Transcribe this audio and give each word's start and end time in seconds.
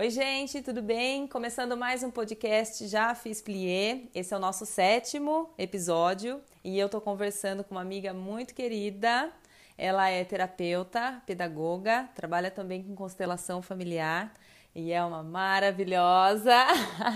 Oi, 0.00 0.08
gente, 0.08 0.62
tudo 0.62 0.80
bem? 0.80 1.26
Começando 1.26 1.76
mais 1.76 2.02
um 2.02 2.10
podcast 2.10 2.88
Já 2.88 3.14
Fiz 3.14 3.42
Plié. 3.42 4.04
Esse 4.14 4.32
é 4.32 4.36
o 4.38 4.40
nosso 4.40 4.64
sétimo 4.64 5.52
episódio 5.58 6.40
e 6.64 6.78
eu 6.78 6.88
tô 6.88 7.02
conversando 7.02 7.62
com 7.62 7.74
uma 7.74 7.82
amiga 7.82 8.14
muito 8.14 8.54
querida. 8.54 9.30
Ela 9.76 10.08
é 10.08 10.24
terapeuta, 10.24 11.22
pedagoga, 11.26 12.08
trabalha 12.14 12.50
também 12.50 12.82
com 12.82 12.94
constelação 12.94 13.60
familiar 13.60 14.32
e 14.74 14.90
é 14.90 15.04
uma 15.04 15.22
maravilhosa 15.22 16.56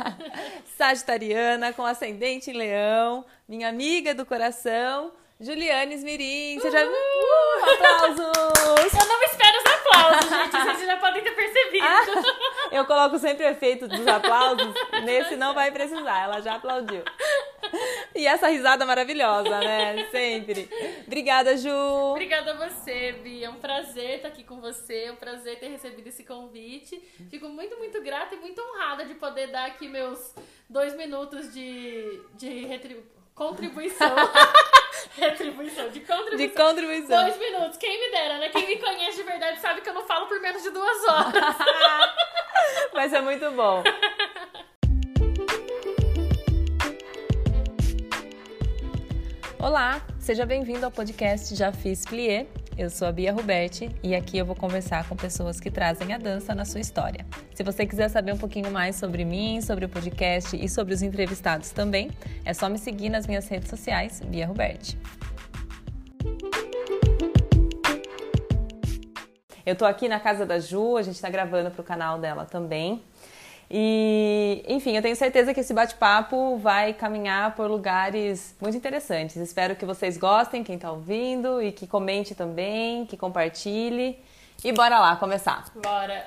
sagitariana 0.77 1.73
com 1.73 1.87
ascendente 1.87 2.51
em 2.51 2.55
leão, 2.55 3.25
minha 3.49 3.71
amiga 3.71 4.15
do 4.15 4.27
coração, 4.27 5.11
Juliane 5.41 5.95
Smirim. 5.95 6.61
Seja... 6.61 6.87
Uh, 6.87 7.65
aplausos! 7.65 8.93
Eu 8.93 9.09
não 9.09 9.23
espero 9.23 9.59
os 9.59 9.73
aplausos, 9.73 10.29
gente. 10.29 10.77
Vocês 10.77 10.87
já 10.87 10.97
podem 10.99 11.23
ter 11.23 11.31
percebido. 11.31 11.87
Eu 12.75 12.85
coloco 12.87 13.21
sempre 13.21 13.47
o 13.47 13.49
efeito 13.49 13.87
dos 13.87 14.05
aplausos. 14.05 14.75
Nesse 15.05 15.37
não 15.37 15.55
vai 15.55 15.71
precisar, 15.71 16.25
ela 16.25 16.41
já 16.41 16.57
aplaudiu. 16.57 17.05
E 18.13 18.27
essa 18.27 18.49
risada 18.49 18.85
maravilhosa, 18.85 19.61
né? 19.61 20.09
Sempre. 20.11 20.69
Obrigada, 21.07 21.57
Ju. 21.57 21.71
Obrigada 21.71 22.51
a 22.51 22.69
você, 22.69 23.13
Bia. 23.13 23.47
É 23.47 23.51
um 23.51 23.61
prazer 23.61 24.17
estar 24.17 24.29
aqui 24.29 24.43
com 24.43 24.61
você. 24.61 25.05
É 25.05 25.13
um 25.13 25.17
prazer 25.17 25.61
ter 25.61 25.69
recebido 25.69 26.09
esse 26.09 26.25
convite. 26.25 27.01
Fico 27.31 27.49
muito, 27.49 27.77
muito 27.79 28.03
grata 28.03 28.35
e 28.35 28.39
muito 28.39 28.61
honrada 28.61 29.05
de 29.05 29.15
poder 29.15 29.53
dar 29.53 29.67
aqui 29.67 29.87
meus 29.87 30.35
dois 30.69 30.97
minutos 30.97 31.55
de, 31.55 32.21
de 32.35 32.67
retribuição 32.67 33.15
Contribuição. 33.35 34.15
Retribuição, 35.17 35.89
de 35.91 36.01
contribuição. 36.01 36.37
De 36.37 36.49
contribuição. 36.49 37.25
Dois 37.25 37.39
minutos. 37.39 37.77
Quem 37.79 38.01
me 38.01 38.11
dera, 38.13 38.39
né? 38.39 38.49
Quem 38.49 38.67
me 38.67 38.77
conhece 38.77 39.17
de 39.17 39.23
verdade 39.25 39.61
sabe 39.61 39.81
que 39.81 39.89
eu 39.89 39.95
não 39.95 40.07
falo 40.07 40.27
por 40.27 40.41
menos 40.41 40.63
de 40.63 40.71
duas 40.71 41.05
horas. 41.09 41.35
Mas 42.95 43.13
é 43.13 43.21
muito 43.21 43.51
bom. 43.51 43.83
Olá, 49.59 50.01
seja 50.21 50.47
bem-vindo 50.47 50.85
ao 50.85 50.93
podcast 50.93 51.57
Já 51.57 51.73
Fiz 51.73 52.05
Plié. 52.05 52.47
Eu 52.79 52.89
sou 52.89 53.09
a 53.09 53.13
Bia 53.13 53.33
Ruberti 53.33 53.91
e 54.01 54.15
aqui 54.15 54.39
eu 54.39 54.47
vou 54.47 54.55
conversar 54.55 55.09
com 55.09 55.17
pessoas 55.17 55.59
que 55.59 55.73
trazem 55.73 56.13
a 56.13 56.19
dança 56.19 56.55
na 56.55 56.65
sua 56.65 56.81
história. 56.81 57.27
Se 57.53 57.65
você 57.65 57.85
quiser 57.85 58.09
saber 58.09 58.33
um 58.33 58.39
pouquinho 58.39 58.71
mais 58.71 58.95
sobre 58.95 59.25
mim, 59.25 59.61
sobre 59.61 59.85
o 59.85 59.89
podcast 59.89 60.57
e 60.57 60.69
sobre 60.69 60.95
os 60.95 61.03
entrevistados 61.03 61.71
também, 61.71 62.13
é 62.45 62.55
só 62.55 62.69
me 62.69 62.79
seguir 62.79 63.09
nas 63.09 63.27
minhas 63.27 63.49
redes 63.49 63.69
sociais, 63.69 64.21
Bia 64.21 64.47
Ruberti. 64.47 64.97
Eu 69.65 69.75
tô 69.75 69.85
aqui 69.85 70.09
na 70.09 70.21
casa 70.21 70.45
da 70.45 70.59
Ju, 70.59 70.97
a 70.97 71.03
gente 71.03 71.21
tá 71.21 71.31
gravando 71.31 71.71
pro 71.71 71.83
canal 71.83 72.19
dela 72.19 72.45
também. 72.45 73.03
E, 73.71 74.63
enfim, 74.69 74.95
eu 74.95 75.03
tenho 75.03 75.17
certeza 75.17 75.55
que 75.55 75.61
esse 75.61 75.73
bate-papo 75.73 76.59
vai 76.59 76.93
caminhar 76.93 77.55
por 77.55 77.71
lugares 77.71 78.55
muito 78.61 78.77
interessantes. 78.77 79.37
Espero 79.37 79.75
que 79.75 79.87
vocês 79.87 80.19
gostem, 80.19 80.63
quem 80.63 80.77
está 80.77 80.93
ouvindo, 80.93 81.63
e 81.63 81.73
que 81.73 81.87
comente 81.87 82.35
também, 82.35 83.07
que 83.07 83.17
compartilhe. 83.17 84.19
E 84.63 84.73
bora 84.73 84.99
lá 84.99 85.17
começar. 85.17 85.65
Bora. 85.75 86.25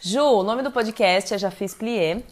Ju, 0.00 0.22
o 0.22 0.42
nome 0.42 0.62
do 0.62 0.70
podcast 0.70 1.34
é 1.34 1.38
Já 1.38 1.50
Fiz 1.50 1.74
Plié. 1.74 2.22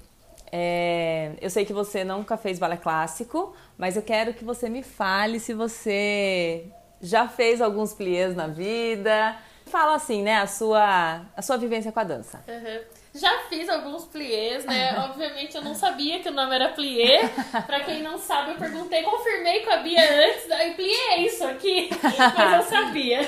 É, 0.53 1.33
eu 1.41 1.51
sei 1.51 1.64
que 1.64 1.73
você 1.73 2.03
nunca 2.05 2.36
fez 2.36 2.58
balé 2.58 2.77
clássico, 2.77 3.55
mas 3.78 3.97
eu 3.97 4.03
quero 4.03 4.34
que 4.34 4.45
você 4.45 4.69
me 4.69 4.83
fale 4.83 5.39
se 5.39 5.55
você 5.55 6.67
já 7.01 7.28
fez 7.28 7.61
alguns 7.61 7.95
pliés 7.95 8.34
na 8.34 8.47
vida. 8.47 9.36
Fala 9.71 9.95
assim, 9.95 10.23
né, 10.23 10.37
a 10.37 10.47
sua, 10.47 11.23
a 11.37 11.43
sua 11.43 11.57
vivência 11.57 11.93
com 11.93 12.01
a 12.01 12.05
dança. 12.05 12.43
Uhum. 12.49 12.81
Já 13.13 13.41
fiz 13.49 13.69
alguns 13.69 14.05
pliés, 14.05 14.65
né? 14.65 14.97
Obviamente 15.01 15.57
eu 15.57 15.63
não 15.63 15.75
sabia 15.75 16.21
que 16.21 16.29
o 16.29 16.33
nome 16.33 16.55
era 16.55 16.69
plié. 16.69 17.29
Pra 17.67 17.81
quem 17.81 18.03
não 18.03 18.17
sabe, 18.17 18.53
eu 18.53 18.57
perguntei, 18.57 19.03
confirmei 19.03 19.61
com 19.61 19.71
a 19.71 19.79
Bia 19.79 20.01
antes. 20.01 20.45
E 20.45 20.75
plié 20.75 21.15
é 21.15 21.23
isso 21.23 21.45
aqui? 21.45 21.91
Mas 22.36 22.55
eu 22.55 22.63
sabia. 22.63 23.20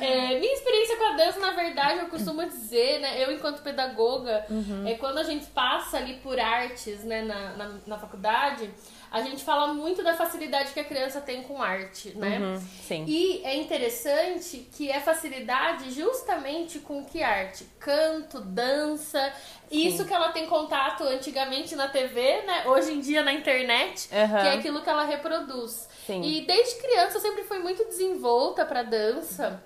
É, 0.00 0.38
minha 0.38 0.54
experiência 0.54 0.96
com 0.96 1.04
a 1.04 1.12
dança, 1.12 1.38
na 1.38 1.50
verdade, 1.52 1.98
eu 2.00 2.08
costumo 2.08 2.46
dizer, 2.46 3.00
né? 3.00 3.22
Eu, 3.22 3.32
enquanto 3.32 3.62
pedagoga, 3.62 4.46
uhum. 4.48 4.86
é 4.86 4.94
quando 4.94 5.18
a 5.18 5.24
gente 5.24 5.46
passa 5.46 5.98
ali 5.98 6.14
por 6.22 6.38
artes, 6.38 7.04
né, 7.04 7.22
na, 7.22 7.56
na, 7.56 7.74
na 7.86 7.98
faculdade 7.98 8.70
a 9.10 9.22
gente 9.22 9.44
fala 9.44 9.72
muito 9.72 10.02
da 10.02 10.14
facilidade 10.14 10.72
que 10.72 10.80
a 10.80 10.84
criança 10.84 11.20
tem 11.20 11.42
com 11.42 11.62
arte, 11.62 12.16
né? 12.16 12.38
Uhum, 12.38 12.60
sim. 12.86 13.04
E 13.06 13.42
é 13.44 13.56
interessante 13.56 14.68
que 14.72 14.90
é 14.90 15.00
facilidade 15.00 15.90
justamente 15.90 16.78
com 16.80 17.04
que 17.04 17.22
arte? 17.22 17.66
Canto, 17.78 18.40
dança, 18.40 19.32
sim. 19.68 19.86
isso 19.86 20.04
que 20.04 20.12
ela 20.12 20.30
tem 20.30 20.46
contato 20.46 21.04
antigamente 21.04 21.74
na 21.74 21.88
TV, 21.88 22.42
né? 22.42 22.64
Hoje 22.66 22.92
em 22.92 23.00
dia 23.00 23.22
na 23.22 23.32
internet, 23.32 24.08
uhum. 24.12 24.28
que 24.28 24.48
é 24.48 24.52
aquilo 24.52 24.82
que 24.82 24.90
ela 24.90 25.04
reproduz. 25.04 25.88
Sim. 26.06 26.22
E 26.22 26.42
desde 26.42 26.80
criança 26.80 27.16
eu 27.16 27.20
sempre 27.20 27.44
fui 27.44 27.58
muito 27.58 27.84
desenvolta 27.84 28.64
para 28.64 28.82
dança. 28.82 29.62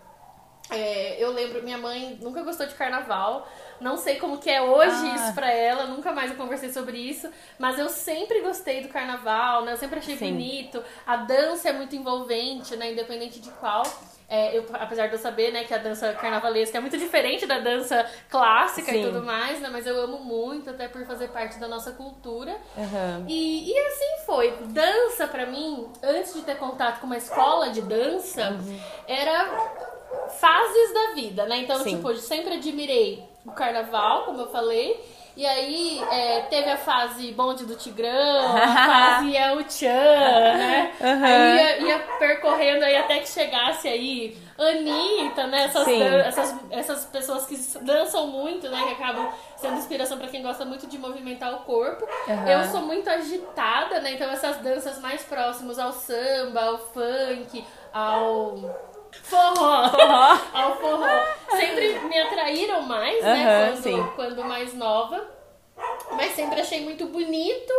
É, 0.70 1.22
eu 1.22 1.30
lembro, 1.32 1.62
minha 1.62 1.78
mãe 1.78 2.18
nunca 2.20 2.42
gostou 2.42 2.66
de 2.66 2.74
carnaval. 2.74 3.48
Não 3.80 3.96
sei 3.96 4.16
como 4.16 4.38
que 4.38 4.48
é 4.48 4.62
hoje 4.62 5.10
ah. 5.10 5.14
isso 5.16 5.34
pra 5.34 5.50
ela, 5.50 5.86
nunca 5.86 6.12
mais 6.12 6.30
eu 6.30 6.36
conversei 6.36 6.72
sobre 6.72 6.98
isso. 6.98 7.28
Mas 7.58 7.78
eu 7.78 7.88
sempre 7.88 8.40
gostei 8.40 8.80
do 8.82 8.88
carnaval, 8.88 9.64
né? 9.64 9.72
Eu 9.72 9.76
sempre 9.76 9.98
achei 9.98 10.16
Sim. 10.16 10.32
bonito. 10.32 10.82
A 11.06 11.16
dança 11.16 11.68
é 11.68 11.72
muito 11.72 11.96
envolvente, 11.96 12.76
né? 12.76 12.92
Independente 12.92 13.40
de 13.40 13.50
qual. 13.50 13.82
É, 14.28 14.56
eu, 14.56 14.64
apesar 14.72 15.08
de 15.08 15.12
eu 15.12 15.18
saber, 15.18 15.52
né, 15.52 15.64
que 15.64 15.74
a 15.74 15.78
dança 15.78 16.10
carnavalesca 16.14 16.78
é 16.78 16.80
muito 16.80 16.96
diferente 16.96 17.44
da 17.44 17.58
dança 17.58 18.08
clássica 18.30 18.90
Sim. 18.90 19.02
e 19.02 19.04
tudo 19.04 19.22
mais, 19.22 19.60
né? 19.60 19.68
Mas 19.70 19.86
eu 19.86 20.00
amo 20.00 20.20
muito, 20.20 20.70
até 20.70 20.88
por 20.88 21.04
fazer 21.04 21.28
parte 21.28 21.58
da 21.58 21.68
nossa 21.68 21.92
cultura. 21.92 22.56
Uhum. 22.74 23.26
E, 23.28 23.70
e 23.70 23.78
assim 23.78 24.24
foi. 24.24 24.56
Dança, 24.68 25.26
para 25.26 25.44
mim, 25.44 25.86
antes 26.02 26.32
de 26.32 26.40
ter 26.42 26.56
contato 26.56 27.00
com 27.00 27.06
uma 27.06 27.18
escola 27.18 27.68
de 27.68 27.82
dança, 27.82 28.52
uhum. 28.52 28.80
era 29.06 29.91
fases 30.38 30.94
da 30.94 31.14
vida, 31.14 31.46
né? 31.46 31.58
Então, 31.58 31.78
Sim. 31.80 31.96
tipo, 31.96 32.10
eu 32.10 32.16
sempre 32.16 32.54
admirei 32.54 33.22
o 33.44 33.52
carnaval, 33.52 34.24
como 34.24 34.40
eu 34.40 34.50
falei. 34.50 35.00
E 35.34 35.46
aí 35.46 36.02
é, 36.10 36.40
teve 36.42 36.70
a 36.70 36.76
fase 36.76 37.32
bonde 37.32 37.64
do 37.64 37.74
Tigrão, 37.74 38.54
a 38.54 38.68
fase 38.68 39.34
El 39.34 39.58
Chan, 39.68 39.88
né? 39.88 40.92
Uhum. 41.00 41.24
Aí 41.24 41.56
ia, 41.56 41.80
ia, 41.80 41.98
percorrendo 42.18 42.84
aí 42.84 42.94
até 42.96 43.18
que 43.18 43.28
chegasse 43.28 43.88
aí 43.88 44.36
Anitta, 44.58 45.46
né? 45.46 45.64
Essas, 45.64 45.88
essas, 45.88 46.54
essas 46.70 47.04
pessoas 47.06 47.46
que 47.46 47.56
dançam 47.82 48.26
muito, 48.26 48.68
né? 48.68 48.82
Que 48.82 49.02
acabam 49.02 49.32
sendo 49.56 49.78
inspiração 49.78 50.18
para 50.18 50.28
quem 50.28 50.42
gosta 50.42 50.66
muito 50.66 50.86
de 50.86 50.98
movimentar 50.98 51.54
o 51.54 51.60
corpo. 51.60 52.06
Uhum. 52.28 52.48
Eu 52.48 52.64
sou 52.66 52.82
muito 52.82 53.08
agitada, 53.08 54.00
né? 54.00 54.12
Então 54.12 54.30
essas 54.30 54.58
danças 54.58 55.00
mais 55.00 55.22
próximas 55.22 55.78
ao 55.78 55.92
samba, 55.92 56.60
ao 56.60 56.78
funk, 56.78 57.64
ao 57.90 58.92
Forró. 59.20 59.88
Forró. 59.88 60.01
Sempre 61.74 62.08
me 62.08 62.18
atraíram 62.18 62.82
mais, 62.82 63.22
né? 63.22 63.70
Quando, 63.70 63.82
sim. 63.82 64.12
quando 64.14 64.44
mais 64.44 64.74
nova. 64.74 65.42
Mas 66.12 66.34
sempre 66.34 66.60
achei 66.60 66.82
muito 66.82 67.06
bonito 67.06 67.72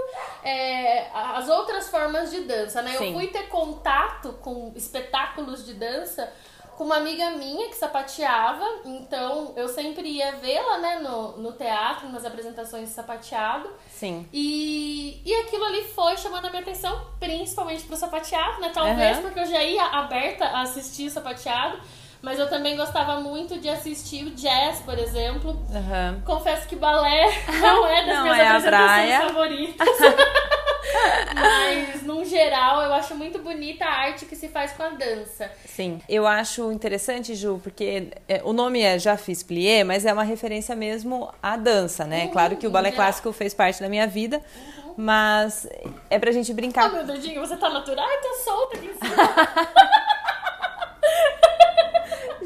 é, 0.43 1.07
as 1.13 1.47
outras 1.47 1.89
formas 1.89 2.31
de 2.31 2.41
dança, 2.41 2.81
né? 2.81 2.97
Sim. 2.97 3.07
Eu 3.07 3.13
fui 3.13 3.27
ter 3.27 3.47
contato 3.47 4.33
com 4.41 4.73
espetáculos 4.75 5.65
de 5.65 5.73
dança 5.75 6.31
com 6.75 6.85
uma 6.85 6.97
amiga 6.97 7.31
minha 7.31 7.69
que 7.69 7.75
sapateava, 7.75 8.65
então 8.83 9.53
eu 9.55 9.67
sempre 9.67 10.07
ia 10.09 10.31
vê-la, 10.33 10.79
né, 10.79 10.99
no, 10.99 11.37
no 11.37 11.51
teatro, 11.51 12.09
nas 12.09 12.25
apresentações 12.25 12.89
de 12.89 12.95
sapateado. 12.95 13.69
Sim. 13.89 14.27
E, 14.33 15.21
e 15.23 15.35
aquilo 15.41 15.63
ali 15.65 15.83
foi 15.83 16.17
chamando 16.17 16.45
a 16.45 16.49
minha 16.49 16.61
atenção, 16.61 17.07
principalmente 17.19 17.83
pro 17.83 17.95
sapateado, 17.95 18.59
né? 18.59 18.71
Talvez 18.73 19.17
uhum. 19.17 19.23
porque 19.23 19.39
eu 19.39 19.45
já 19.45 19.63
ia 19.63 19.83
aberta 19.83 20.45
a 20.45 20.61
assistir 20.61 21.09
sapateado. 21.09 21.79
Mas 22.23 22.39
eu 22.39 22.49
também 22.49 22.77
gostava 22.77 23.19
muito 23.19 23.59
de 23.59 23.67
assistir 23.67 24.23
o 24.23 24.29
jazz, 24.29 24.79
por 24.79 24.97
exemplo. 24.97 25.51
Uhum. 25.51 26.21
Confesso 26.23 26.65
que 26.69 26.73
balé 26.73 27.29
não 27.59 27.85
é 27.85 28.05
das 28.05 28.15
não 28.15 28.23
minhas 28.23 28.39
é 28.39 28.47
apresentações 28.47 29.23
favoritas. 29.27 29.87
Mas, 31.35 32.03
num 32.03 32.23
geral, 32.23 32.81
eu 32.81 32.93
acho 32.93 33.13
muito 33.13 33.39
bonita 33.39 33.83
a 33.83 33.91
arte 33.91 34.25
que 34.25 34.37
se 34.37 34.47
faz 34.47 34.71
com 34.71 34.83
a 34.83 34.89
dança. 34.89 35.51
Sim, 35.65 35.99
eu 36.07 36.25
acho 36.25 36.71
interessante, 36.71 37.35
Ju, 37.35 37.59
porque 37.61 38.13
é, 38.29 38.41
o 38.45 38.53
nome 38.53 38.81
é 38.81 38.97
Já 38.97 39.17
Fiz 39.17 39.43
Plié, 39.43 39.83
mas 39.83 40.05
é 40.05 40.13
uma 40.13 40.23
referência 40.23 40.75
mesmo 40.77 41.29
à 41.41 41.57
dança, 41.57 42.05
né? 42.05 42.25
Uhum, 42.25 42.31
claro 42.31 42.55
que 42.55 42.65
o 42.65 42.69
balé 42.71 42.91
clássico 42.91 43.33
fez 43.33 43.53
parte 43.53 43.81
da 43.81 43.89
minha 43.89 44.07
vida, 44.07 44.41
uhum. 44.85 44.93
mas 44.95 45.67
é 46.09 46.17
pra 46.17 46.31
gente 46.31 46.53
brincar. 46.53 46.89
Oh, 46.89 46.95
meu 46.95 47.05
dedinho, 47.05 47.41
você 47.41 47.57
tá 47.57 47.69
natural? 47.69 48.05
Ai, 48.07 48.17
tá 48.17 48.43
solta 48.45 48.77
aqui 48.77 48.87
em 48.87 48.93
cima. 48.93 49.23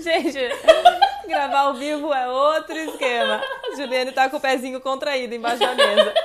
gente, 0.08 0.40
gravar 1.28 1.60
ao 1.60 1.74
vivo 1.74 2.14
é 2.14 2.28
outro 2.28 2.78
esquema. 2.78 3.42
Juliane 3.76 4.12
tá 4.12 4.30
com 4.30 4.38
o 4.38 4.40
pezinho 4.40 4.80
contraído 4.80 5.36
embaixo 5.36 5.60
da 5.60 5.76
mesa. 5.76 6.14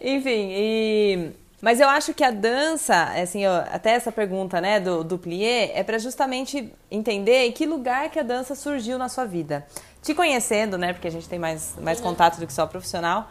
Enfim, 0.00 0.50
e 0.52 1.30
Mas 1.60 1.78
eu 1.78 1.88
acho 1.88 2.14
que 2.14 2.24
a 2.24 2.30
dança, 2.30 3.04
assim, 3.20 3.44
até 3.44 3.90
essa 3.90 4.10
pergunta, 4.10 4.60
né, 4.60 4.80
do, 4.80 5.04
do 5.04 5.18
plié, 5.18 5.78
é 5.78 5.84
para 5.84 5.98
justamente 5.98 6.72
entender 6.90 7.46
em 7.46 7.52
que 7.52 7.66
lugar 7.66 8.10
que 8.10 8.18
a 8.18 8.22
dança 8.22 8.54
surgiu 8.54 8.98
na 8.98 9.08
sua 9.08 9.26
vida. 9.26 9.66
Te 10.02 10.14
conhecendo, 10.14 10.78
né, 10.78 10.94
porque 10.94 11.08
a 11.08 11.10
gente 11.10 11.28
tem 11.28 11.38
mais, 11.38 11.76
mais 11.78 12.00
contato 12.00 12.40
do 12.40 12.46
que 12.46 12.52
só 12.52 12.66
profissional, 12.66 13.28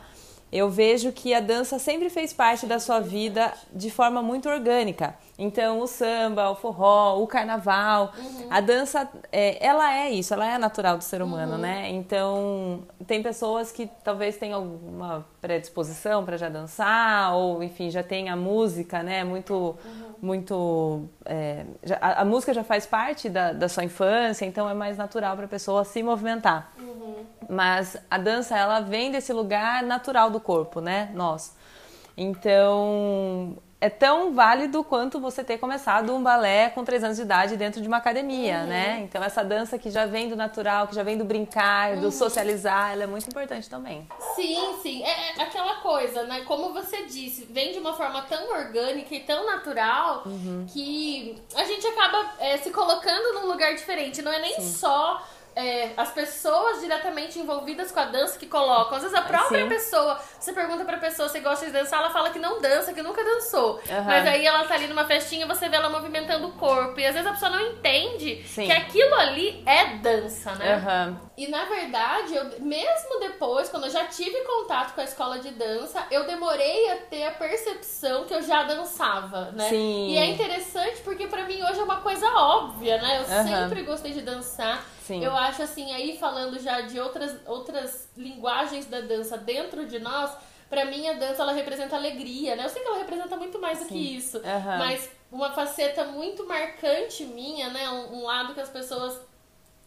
eu 0.51 0.69
vejo 0.69 1.11
que 1.11 1.33
a 1.33 1.39
dança 1.39 1.77
sempre 1.77 2.09
fez 2.09 2.33
parte 2.33 2.65
da 2.65 2.79
sua 2.79 2.99
vida 2.99 3.53
de 3.73 3.91
forma 3.91 4.21
muito 4.21 4.49
orgânica. 4.49 5.15
Então, 5.37 5.79
o 5.79 5.87
samba, 5.87 6.49
o 6.49 6.55
forró, 6.55 7.21
o 7.21 7.25
carnaval, 7.25 8.11
uhum. 8.17 8.47
a 8.49 8.59
dança, 8.59 9.07
é, 9.31 9.65
ela 9.65 9.93
é 9.93 10.09
isso, 10.09 10.33
ela 10.33 10.45
é 10.45 10.57
natural 10.57 10.97
do 10.97 11.03
ser 11.03 11.21
humano, 11.21 11.53
uhum. 11.53 11.59
né? 11.59 11.89
Então, 11.91 12.83
tem 13.07 13.23
pessoas 13.23 13.71
que 13.71 13.89
talvez 14.03 14.35
tenham 14.35 14.59
alguma 14.59 15.25
predisposição 15.39 16.25
para 16.25 16.35
já 16.35 16.49
dançar, 16.49 17.33
ou 17.35 17.63
enfim, 17.63 17.89
já 17.89 18.03
tem 18.03 18.27
a 18.27 18.35
música, 18.35 19.01
né? 19.01 19.23
Muito, 19.23 19.53
uhum. 19.53 20.13
muito. 20.21 21.03
É, 21.23 21.63
já, 21.83 21.97
a, 22.01 22.21
a, 22.21 22.25
música 22.25 22.53
já 22.53 22.63
faz 22.63 22.85
parte 22.85 23.29
da, 23.29 23.53
da 23.53 23.69
sua 23.69 23.85
infância, 23.85 24.45
então 24.45 24.69
é 24.69 24.73
mais 24.73 24.97
natural 24.97 25.37
para 25.37 25.45
a 25.45 25.49
pessoa 25.49 25.85
se 25.85 26.03
movimentar. 26.03 26.73
Uhum. 26.79 27.18
Mas 27.49 27.97
a 28.09 28.17
dança, 28.17 28.57
ela 28.57 28.79
vem 28.79 29.11
desse 29.11 29.33
lugar 29.33 29.81
natural 29.83 30.29
do 30.29 30.39
corpo, 30.39 30.79
né? 30.79 31.09
Nós. 31.13 31.55
Então, 32.15 33.57
é 33.81 33.89
tão 33.89 34.33
válido 34.33 34.83
quanto 34.83 35.21
você 35.21 35.41
ter 35.41 35.57
começado 35.57 36.13
um 36.13 36.21
balé 36.21 36.69
com 36.69 36.83
três 36.83 37.01
anos 37.01 37.15
de 37.15 37.23
idade 37.23 37.55
dentro 37.55 37.81
de 37.81 37.87
uma 37.87 37.97
academia, 37.97 38.59
uhum. 38.59 38.67
né? 38.67 38.99
Então 38.99 39.23
essa 39.23 39.41
dança 39.41 39.79
que 39.79 39.89
já 39.89 40.05
vem 40.05 40.27
do 40.27 40.35
natural, 40.35 40.87
que 40.87 40.95
já 40.95 41.01
vem 41.01 41.17
do 41.17 41.23
brincar, 41.23 41.95
do 41.95 42.05
uhum. 42.05 42.11
socializar, 42.11 42.91
ela 42.91 43.03
é 43.03 43.07
muito 43.07 43.27
importante 43.29 43.69
também. 43.69 44.05
Sim, 44.35 44.77
sim. 44.81 45.03
É, 45.03 45.39
é, 45.39 45.41
aquela 45.41 45.75
coisa, 45.75 46.23
né? 46.23 46.41
Como 46.41 46.73
você 46.73 47.05
disse, 47.05 47.45
vem 47.45 47.71
de 47.71 47.79
uma 47.79 47.93
forma 47.93 48.21
tão 48.23 48.51
orgânica 48.51 49.15
e 49.15 49.21
tão 49.21 49.45
natural 49.45 50.23
uhum. 50.25 50.65
que 50.67 51.41
a 51.55 51.63
gente 51.63 51.87
acaba 51.87 52.33
é, 52.39 52.57
se 52.57 52.71
colocando 52.71 53.39
num 53.39 53.47
lugar 53.47 53.73
diferente. 53.75 54.21
Não 54.21 54.31
é 54.31 54.39
nem 54.39 54.55
sim. 54.55 54.73
só 54.73 55.23
é, 55.59 55.91
as 55.97 56.11
pessoas 56.11 56.79
diretamente 56.79 57.37
envolvidas 57.37 57.91
com 57.91 57.99
a 57.99 58.05
dança 58.05 58.39
que 58.39 58.45
colocam. 58.45 58.95
Às 58.95 59.03
vezes 59.03 59.17
a 59.17 59.21
própria 59.21 59.63
Sim. 59.63 59.69
pessoa, 59.69 60.19
você 60.39 60.53
pergunta 60.53 60.85
pra 60.85 60.97
pessoa 60.97 61.27
se 61.27 61.39
gosta 61.41 61.65
de 61.65 61.73
dançar, 61.73 61.99
ela 61.99 62.11
fala 62.11 62.29
que 62.29 62.39
não 62.39 62.61
dança, 62.61 62.93
que 62.93 63.01
nunca 63.01 63.23
dançou. 63.23 63.75
Uhum. 63.75 64.03
Mas 64.05 64.25
aí 64.25 64.45
ela 64.45 64.63
tá 64.63 64.75
ali 64.75 64.87
numa 64.87 65.05
festinha 65.05 65.45
você 65.45 65.67
vê 65.67 65.75
ela 65.75 65.89
movimentando 65.89 66.47
o 66.47 66.51
corpo. 66.53 66.99
E 66.99 67.05
às 67.05 67.13
vezes 67.13 67.27
a 67.27 67.33
pessoa 67.33 67.51
não 67.51 67.61
entende 67.61 68.41
Sim. 68.45 68.67
que 68.67 68.71
aquilo 68.71 69.13
ali 69.15 69.61
é 69.65 69.97
dança, 69.97 70.55
né? 70.55 70.77
Uhum. 70.77 71.28
E 71.39 71.47
na 71.47 71.63
verdade, 71.63 72.35
eu, 72.35 72.59
mesmo 72.59 73.17
depois, 73.21 73.69
quando 73.69 73.85
eu 73.85 73.89
já 73.89 74.05
tive 74.07 74.41
contato 74.41 74.93
com 74.93 74.99
a 74.99 75.05
escola 75.05 75.39
de 75.39 75.51
dança, 75.51 76.05
eu 76.11 76.27
demorei 76.27 76.91
a 76.91 76.97
ter 76.97 77.23
a 77.23 77.31
percepção 77.31 78.25
que 78.25 78.33
eu 78.33 78.41
já 78.41 78.63
dançava, 78.63 79.49
né? 79.51 79.69
Sim. 79.69 80.09
E 80.09 80.17
é 80.17 80.25
interessante 80.25 80.99
porque 80.99 81.27
para 81.27 81.45
mim 81.45 81.63
hoje 81.63 81.79
é 81.79 81.83
uma 81.83 82.01
coisa 82.01 82.29
óbvia, 82.29 83.01
né? 83.01 83.19
Eu 83.19 83.37
uhum. 83.37 83.47
sempre 83.47 83.83
gostei 83.83 84.11
de 84.11 84.19
dançar. 84.19 84.85
Sim. 85.01 85.23
Eu 85.23 85.33
acho 85.33 85.63
assim, 85.63 85.93
aí 85.93 86.17
falando 86.17 86.59
já 86.59 86.81
de 86.81 86.99
outras, 86.99 87.33
outras 87.45 88.09
linguagens 88.17 88.87
da 88.87 88.99
dança 88.99 89.37
dentro 89.37 89.85
de 89.85 89.97
nós, 89.97 90.31
para 90.69 90.83
mim 90.83 91.07
a 91.07 91.13
dança 91.13 91.41
ela 91.41 91.53
representa 91.53 91.95
alegria, 91.95 92.57
né? 92.57 92.65
Eu 92.65 92.69
sei 92.69 92.81
que 92.81 92.87
ela 92.89 92.97
representa 92.97 93.37
muito 93.37 93.61
mais 93.61 93.77
Sim. 93.77 93.85
do 93.85 93.87
que 93.87 94.17
isso, 94.17 94.39
uhum. 94.39 94.77
mas 94.77 95.09
uma 95.31 95.51
faceta 95.51 96.03
muito 96.03 96.45
marcante 96.45 97.23
minha, 97.23 97.69
né? 97.69 97.89
Um, 97.89 98.17
um 98.17 98.25
lado 98.25 98.53
que 98.53 98.59
as 98.59 98.69
pessoas 98.69 99.28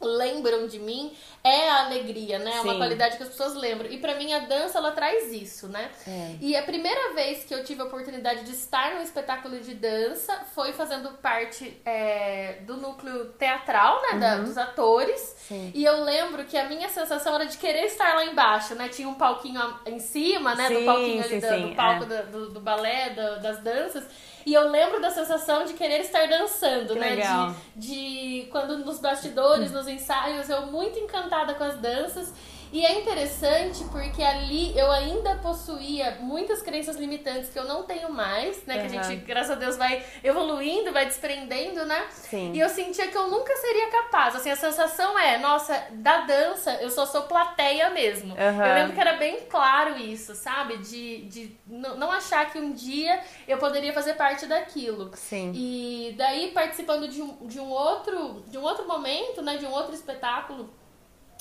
lembram 0.02 0.66
de 0.66 0.78
mim 0.78 1.12
é 1.44 1.68
a 1.68 1.86
alegria, 1.86 2.38
né? 2.38 2.52
É 2.56 2.60
uma 2.60 2.76
qualidade 2.76 3.16
que 3.16 3.22
as 3.22 3.28
pessoas 3.28 3.54
lembram. 3.54 3.90
E 3.90 3.98
para 3.98 4.14
mim 4.14 4.32
a 4.32 4.40
dança 4.40 4.78
ela 4.78 4.92
traz 4.92 5.32
isso, 5.32 5.68
né? 5.68 5.90
É. 6.06 6.36
E 6.40 6.56
a 6.56 6.62
primeira 6.62 7.14
vez 7.14 7.44
que 7.44 7.52
eu 7.52 7.64
tive 7.64 7.80
a 7.80 7.84
oportunidade 7.84 8.44
de 8.44 8.52
estar 8.52 8.94
num 8.94 9.02
espetáculo 9.02 9.58
de 9.58 9.74
dança 9.74 10.46
foi 10.54 10.72
fazendo 10.72 11.10
parte 11.18 11.80
é, 11.84 12.58
do 12.62 12.76
núcleo 12.76 13.26
teatral, 13.32 14.00
né? 14.02 14.08
Uhum. 14.12 14.20
Da, 14.20 14.36
dos 14.38 14.58
atores. 14.58 15.34
Sim. 15.48 15.72
E 15.74 15.84
eu 15.84 16.04
lembro 16.04 16.44
que 16.44 16.56
a 16.56 16.68
minha 16.68 16.88
sensação 16.88 17.34
era 17.34 17.46
de 17.46 17.58
querer 17.58 17.86
estar 17.86 18.14
lá 18.14 18.24
embaixo, 18.24 18.74
né? 18.74 18.88
Tinha 18.88 19.08
um 19.08 19.14
palquinho 19.14 19.60
em 19.84 19.98
cima, 19.98 20.54
né? 20.54 20.68
Sim, 20.68 20.74
do 20.74 20.84
palquinho 20.84 21.24
ali 21.24 21.40
sim, 21.40 21.62
do, 21.62 21.68
do, 21.68 21.74
palco 21.74 22.04
é. 22.04 22.22
do, 22.22 22.50
do, 22.50 22.60
balé, 22.60 23.10
das 23.10 23.58
danças. 23.62 24.04
E 24.44 24.54
eu 24.54 24.68
lembro 24.68 25.00
da 25.00 25.10
sensação 25.10 25.64
de 25.64 25.74
querer 25.74 26.00
estar 26.00 26.26
dançando, 26.28 26.94
que 26.94 26.98
né? 26.98 27.10
Legal. 27.10 27.54
De, 27.76 28.42
de 28.42 28.46
quando 28.50 28.78
nos 28.78 28.98
bastidores, 28.98 29.70
nos 29.70 29.86
ensaios, 29.86 30.48
eu 30.48 30.66
muito 30.66 30.98
encantada 30.98 31.54
com 31.54 31.64
as 31.64 31.76
danças. 31.76 32.32
E 32.72 32.86
é 32.86 32.98
interessante 32.98 33.84
porque 33.92 34.22
ali 34.22 34.76
eu 34.76 34.90
ainda 34.90 35.36
possuía 35.36 36.16
muitas 36.20 36.62
crenças 36.62 36.96
limitantes 36.96 37.50
que 37.50 37.58
eu 37.58 37.64
não 37.64 37.82
tenho 37.82 38.10
mais, 38.10 38.64
né? 38.64 38.76
Uhum. 38.76 38.80
Que 38.80 38.98
a 38.98 39.02
gente, 39.02 39.16
graças 39.24 39.50
a 39.50 39.54
Deus, 39.56 39.76
vai 39.76 40.02
evoluindo, 40.24 40.90
vai 40.90 41.04
desprendendo, 41.04 41.84
né? 41.84 42.06
Sim. 42.10 42.52
E 42.54 42.60
eu 42.60 42.70
sentia 42.70 43.08
que 43.08 43.16
eu 43.16 43.30
nunca 43.30 43.54
seria 43.56 43.90
capaz. 43.90 44.34
Assim, 44.34 44.50
a 44.50 44.56
sensação 44.56 45.18
é, 45.18 45.36
nossa, 45.36 45.86
da 45.90 46.22
dança 46.22 46.72
eu 46.80 46.90
só 46.90 47.04
sou 47.04 47.22
plateia 47.24 47.90
mesmo. 47.90 48.34
Uhum. 48.34 48.66
Eu 48.66 48.74
lembro 48.74 48.94
que 48.94 49.00
era 49.00 49.18
bem 49.18 49.40
claro 49.50 49.98
isso, 49.98 50.34
sabe? 50.34 50.78
De, 50.78 51.26
de 51.26 51.56
não 51.66 52.10
achar 52.10 52.50
que 52.50 52.58
um 52.58 52.72
dia 52.72 53.20
eu 53.46 53.58
poderia 53.58 53.92
fazer 53.92 54.14
parte 54.14 54.46
daquilo. 54.46 55.10
Sim. 55.14 55.52
E 55.54 56.14
daí, 56.16 56.52
participando 56.52 57.06
de 57.06 57.20
um, 57.20 57.46
de 57.46 57.60
um 57.60 57.68
outro 57.68 58.42
de 58.48 58.56
um 58.56 58.62
outro 58.62 58.88
momento, 58.88 59.42
né? 59.42 59.58
De 59.58 59.66
um 59.66 59.70
outro 59.70 59.94
espetáculo 59.94 60.72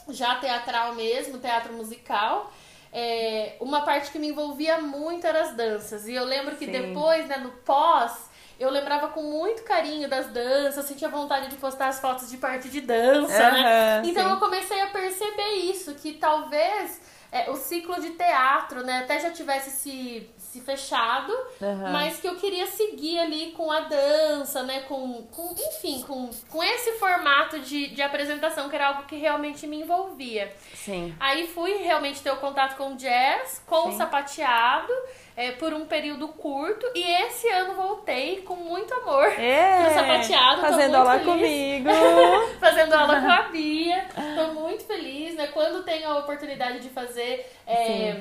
já 0.10 0.36
teatral 0.36 0.96
mesmo, 0.96 1.38
teatro 1.38 1.74
musical. 1.74 2.52
É, 2.94 3.56
uma 3.60 3.82
parte 3.82 4.12
que 4.12 4.20
me 4.20 4.28
envolvia 4.28 4.80
muito 4.82 5.26
era 5.26 5.42
as 5.44 5.56
danças. 5.56 6.08
E 6.08 6.14
eu 6.14 6.26
lembro 6.26 6.56
que 6.56 6.66
Sim. 6.66 6.72
depois, 6.72 7.28
né, 7.28 7.38
no 7.38 7.52
pós, 7.52 8.30
eu 8.60 8.70
lembrava 8.70 9.08
com 9.08 9.24
muito 9.24 9.64
carinho 9.64 10.08
das 10.08 10.28
danças, 10.28 10.86
sentia 10.86 11.10
vontade 11.10 11.48
de 11.48 11.56
postar 11.56 11.88
as 11.88 12.00
fotos 12.00 12.30
de 12.30 12.38
parte 12.38 12.70
de 12.70 12.82
dança, 12.82 13.34
uhum, 13.34 13.52
né? 13.54 14.02
Então 14.06 14.24
sim. 14.24 14.32
eu 14.32 14.38
comecei 14.38 14.82
a 14.82 14.88
perceber 14.88 15.54
isso, 15.64 15.96
que 15.96 16.14
talvez 16.14 17.02
é, 17.32 17.50
o 17.50 17.56
ciclo 17.56 18.00
de 18.00 18.12
teatro, 18.12 18.84
né, 18.84 19.00
até 19.00 19.20
já 19.20 19.32
tivesse 19.32 19.72
se, 19.72 20.30
se 20.52 20.60
fechado, 20.60 21.32
uhum. 21.62 21.92
mas 21.94 22.20
que 22.20 22.28
eu 22.28 22.36
queria 22.36 22.68
seguir 22.68 23.18
ali 23.20 23.52
com 23.52 23.72
a 23.72 23.80
dança, 23.80 24.62
né? 24.64 24.82
Com, 24.82 25.24
com 25.32 25.56
enfim, 25.58 26.04
com, 26.06 26.30
com 26.50 26.62
esse 26.62 26.92
formato 27.00 27.58
de, 27.60 27.88
de 27.88 28.02
apresentação, 28.02 28.68
que 28.68 28.76
era 28.76 28.88
algo 28.88 29.04
que 29.04 29.16
realmente 29.16 29.66
me 29.66 29.80
envolvia. 29.80 30.54
Sim. 30.74 31.16
Aí 31.22 31.48
fui 31.48 31.76
realmente 31.76 32.22
ter 32.22 32.32
o 32.32 32.36
contato 32.36 32.76
com 32.76 32.92
o 32.92 32.96
jazz, 32.98 33.64
com 33.66 33.84
Sim. 33.84 33.90
o 33.90 33.92
sapateado. 33.94 34.92
É, 35.34 35.54
por 35.54 35.74
um 35.74 35.86
período 35.86 36.28
curto 36.28 36.86
e 36.94 37.02
esse 37.24 37.48
ano 37.48 37.74
voltei 37.74 38.42
com 38.42 38.58
muito 38.58 38.94
amor 38.94 39.28
é, 39.40 39.82
pro 39.82 39.94
sapateado. 39.94 40.62
Fazendo 40.62 40.96
aula 40.96 41.20
feliz. 41.20 41.26
comigo. 41.26 41.90
fazendo 42.60 42.94
aula 42.94 43.22
com 43.22 43.32
a 43.32 43.42
Bia. 43.44 44.08
Tô 44.36 44.54
muito 44.54 44.84
feliz, 44.84 45.34
né? 45.36 45.48
Quando 45.48 45.84
tenho 45.84 46.10
a 46.10 46.20
oportunidade 46.20 46.82
de 46.82 46.90
fazer 46.90 47.50
é, 47.66 48.18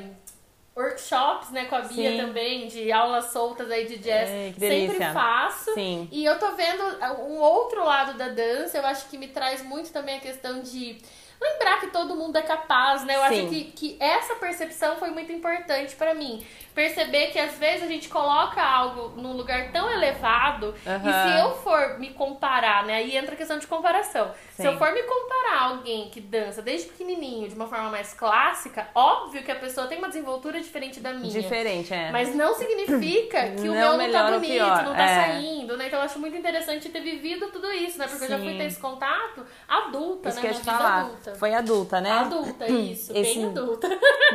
workshops, 0.80 1.50
né, 1.50 1.66
com 1.66 1.76
a 1.76 1.82
Bia 1.82 2.12
Sim. 2.12 2.16
também, 2.16 2.66
de 2.68 2.90
aulas 2.90 3.26
soltas 3.26 3.70
aí 3.70 3.86
de 3.86 3.98
jazz. 3.98 4.28
É, 4.28 4.52
sempre 4.58 4.98
faço. 5.12 5.74
Sim. 5.74 6.08
E 6.10 6.24
eu 6.24 6.38
tô 6.38 6.52
vendo 6.52 6.82
um 7.28 7.38
outro 7.38 7.84
lado 7.84 8.16
da 8.16 8.28
dança, 8.28 8.78
eu 8.78 8.86
acho 8.86 9.08
que 9.08 9.18
me 9.18 9.28
traz 9.28 9.62
muito 9.62 9.92
também 9.92 10.16
a 10.16 10.20
questão 10.20 10.60
de 10.60 10.98
lembrar 11.40 11.80
que 11.80 11.86
todo 11.88 12.14
mundo 12.14 12.36
é 12.36 12.42
capaz, 12.42 13.04
né? 13.04 13.16
Eu 13.16 13.22
Sim. 13.22 13.24
acho 13.24 13.48
que, 13.48 13.64
que 13.72 13.96
essa 13.98 14.34
percepção 14.36 14.96
foi 14.96 15.10
muito 15.10 15.32
importante 15.32 15.96
para 15.96 16.14
mim 16.14 16.44
perceber 16.80 17.26
que 17.26 17.38
às 17.38 17.58
vezes 17.58 17.82
a 17.82 17.86
gente 17.86 18.08
coloca 18.08 18.62
algo 18.62 19.20
num 19.20 19.34
lugar 19.34 19.70
tão 19.70 19.90
elevado 19.90 20.68
uhum. 20.86 21.10
e 21.10 21.12
se 21.12 21.38
eu 21.38 21.54
for 21.56 21.98
me 21.98 22.08
comparar, 22.10 22.86
né? 22.86 22.94
Aí 22.94 23.14
entra 23.14 23.34
a 23.34 23.36
questão 23.36 23.58
de 23.58 23.66
comparação. 23.66 24.30
Sim. 24.56 24.62
Se 24.62 24.66
eu 24.66 24.78
for 24.78 24.90
me 24.92 25.02
comparar 25.02 25.62
alguém 25.64 26.08
que 26.08 26.22
dança 26.22 26.62
desde 26.62 26.88
pequenininho 26.88 27.48
de 27.48 27.54
uma 27.54 27.66
forma 27.66 27.90
mais 27.90 28.14
clássica, 28.14 28.88
óbvio 28.94 29.42
que 29.42 29.50
a 29.50 29.56
pessoa 29.56 29.86
tem 29.88 29.98
uma 29.98 30.08
desenvoltura 30.08 30.58
diferente 30.58 31.00
da 31.00 31.12
minha. 31.12 31.30
Diferente, 31.30 31.92
é. 31.92 32.10
Mas 32.10 32.34
não 32.34 32.54
significa 32.54 33.50
que 33.60 33.68
não 33.68 33.94
o 33.94 33.98
meu 33.98 34.08
não 34.08 34.12
tá 34.12 34.30
bonito, 34.30 34.64
não 34.64 34.94
tá 34.94 35.04
é. 35.04 35.14
saindo, 35.16 35.76
né? 35.76 35.86
Então 35.88 35.98
eu 35.98 36.04
acho 36.06 36.18
muito 36.18 36.36
interessante 36.36 36.88
ter 36.88 37.00
vivido 37.00 37.48
tudo 37.48 37.70
isso, 37.72 37.98
né? 37.98 38.06
Porque 38.06 38.24
Sim. 38.24 38.32
eu 38.32 38.38
já 38.38 38.44
fui 38.44 38.56
ter 38.56 38.64
esse 38.64 38.80
contato 38.80 39.44
adulta, 39.68 40.30
isso 40.30 40.40
né? 40.40 40.48
Que 40.48 40.54
eu 40.54 40.60
te 40.60 40.64
falar. 40.64 41.00
Adulta. 41.00 41.34
Foi 41.34 41.54
adulta, 41.54 42.00
né? 42.00 42.10
Adulta, 42.10 42.66
isso. 42.70 43.12
Esse... 43.20 43.34
Bem 43.34 43.48
adulta. 43.48 43.88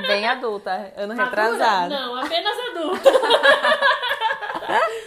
Bem 0.07 0.27
adulta. 0.27 0.93
Ano 0.95 1.13
retrasado. 1.15 1.89
Não, 1.89 2.15
apenas 2.17 2.34
adulta. 2.43 3.11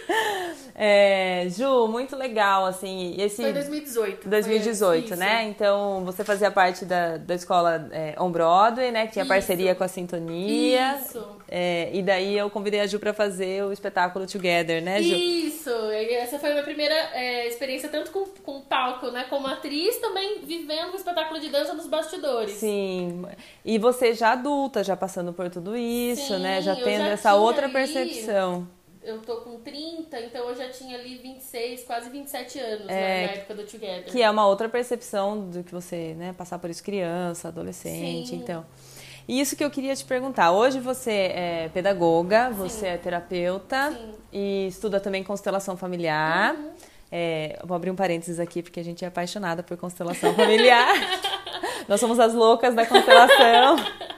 É, 0.81 1.45
Ju, 1.49 1.89
muito 1.89 2.15
legal, 2.15 2.65
assim. 2.65 3.13
Esse, 3.19 3.41
foi 3.41 3.51
2018. 3.51 4.29
2018, 4.29 5.09
foi, 5.09 5.17
né? 5.17 5.43
Então, 5.43 6.05
você 6.05 6.23
fazia 6.23 6.49
parte 6.49 6.85
da, 6.85 7.17
da 7.17 7.35
escola 7.35 7.89
é, 7.91 8.15
On 8.17 8.31
Broadway, 8.31 8.89
né? 8.89 9.05
Que 9.05 9.11
tinha 9.11 9.23
isso. 9.23 9.29
parceria 9.29 9.75
com 9.75 9.83
a 9.83 9.89
Sintonia. 9.89 10.95
Isso. 10.95 11.21
É, 11.49 11.89
e 11.91 12.01
daí 12.01 12.37
eu 12.37 12.49
convidei 12.49 12.79
a 12.79 12.87
Ju 12.87 12.97
para 12.97 13.13
fazer 13.13 13.61
o 13.65 13.73
espetáculo 13.73 14.25
Together, 14.25 14.81
né, 14.81 15.03
Ju? 15.03 15.15
Isso. 15.15 15.69
Essa 15.91 16.39
foi 16.39 16.51
a 16.51 16.53
minha 16.53 16.63
primeira 16.63 16.95
é, 17.13 17.45
experiência, 17.45 17.89
tanto 17.89 18.11
com, 18.11 18.23
com 18.41 18.61
palco, 18.61 19.11
né? 19.11 19.25
Como 19.29 19.47
atriz, 19.47 19.97
também 19.97 20.39
vivendo 20.45 20.93
o 20.93 20.95
espetáculo 20.95 21.41
de 21.41 21.49
dança 21.49 21.73
nos 21.73 21.87
bastidores. 21.87 22.53
Sim. 22.53 23.25
E 23.65 23.77
você 23.77 24.13
já 24.13 24.31
adulta, 24.31 24.81
já 24.81 24.95
passando 24.95 25.33
por 25.33 25.49
tudo 25.49 25.75
isso, 25.75 26.35
Sim, 26.35 26.39
né? 26.39 26.61
Já 26.61 26.73
tendo 26.73 27.03
já 27.03 27.09
essa 27.09 27.35
outra 27.35 27.67
percepção 27.67 28.65
eu 29.09 29.19
tô 29.21 29.37
com 29.37 29.59
30, 29.59 30.19
então 30.21 30.49
eu 30.49 30.55
já 30.55 30.69
tinha 30.69 30.97
ali 30.97 31.17
26, 31.17 31.83
quase 31.83 32.09
27 32.09 32.59
anos, 32.59 32.87
É, 32.87 32.91
né, 32.91 33.25
na 33.27 33.31
época 33.33 33.55
do 33.55 33.63
Together. 33.63 34.05
Que 34.05 34.21
é 34.21 34.29
uma 34.29 34.47
outra 34.47 34.69
percepção 34.69 35.49
do 35.49 35.63
que 35.63 35.71
você, 35.71 36.13
né, 36.17 36.33
passar 36.37 36.59
por 36.59 36.69
isso 36.69 36.83
criança, 36.83 37.47
adolescente, 37.47 38.29
Sim. 38.29 38.35
então. 38.37 38.65
E 39.27 39.39
isso 39.39 39.55
que 39.55 39.63
eu 39.63 39.69
queria 39.69 39.95
te 39.95 40.03
perguntar. 40.05 40.51
Hoje 40.51 40.79
você 40.79 41.11
é 41.11 41.69
pedagoga, 41.71 42.49
você 42.49 42.87
é 42.87 42.97
terapeuta 42.97 43.91
Sim. 43.91 44.11
e 44.33 44.67
estuda 44.67 44.99
também 44.99 45.23
constelação 45.23 45.77
familiar. 45.77 46.55
É, 47.11 47.57
eu 47.61 47.67
vou 47.67 47.75
abrir 47.75 47.91
um 47.91 47.95
parênteses 47.95 48.39
aqui 48.39 48.63
porque 48.63 48.79
a 48.79 48.83
gente 48.83 49.05
é 49.05 49.07
apaixonada 49.07 49.61
por 49.61 49.77
constelação 49.77 50.33
familiar. 50.33 50.95
Nós 51.87 51.99
somos 51.99 52.19
as 52.19 52.33
loucas 52.33 52.73
da 52.75 52.85
constelação. 52.85 53.75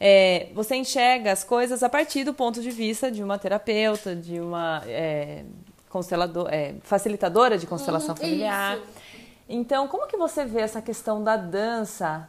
É, 0.00 0.48
você 0.54 0.76
enxerga 0.76 1.32
as 1.32 1.42
coisas 1.44 1.82
a 1.82 1.88
partir 1.88 2.24
do 2.24 2.34
ponto 2.34 2.60
de 2.60 2.70
vista 2.70 3.10
de 3.10 3.22
uma 3.22 3.38
terapeuta, 3.38 4.14
de 4.14 4.40
uma 4.40 4.82
é, 4.86 5.44
constelador, 5.88 6.48
é, 6.50 6.74
facilitadora 6.82 7.56
de 7.58 7.66
constelação 7.66 8.10
Uhum, 8.10 8.20
familiar. 8.20 8.76
isso. 8.76 8.86
Então, 9.48 9.86
como 9.88 10.06
que 10.06 10.16
você 10.16 10.44
vê 10.44 10.60
essa 10.60 10.82
questão 10.82 11.22
da 11.22 11.36
dança 11.36 12.28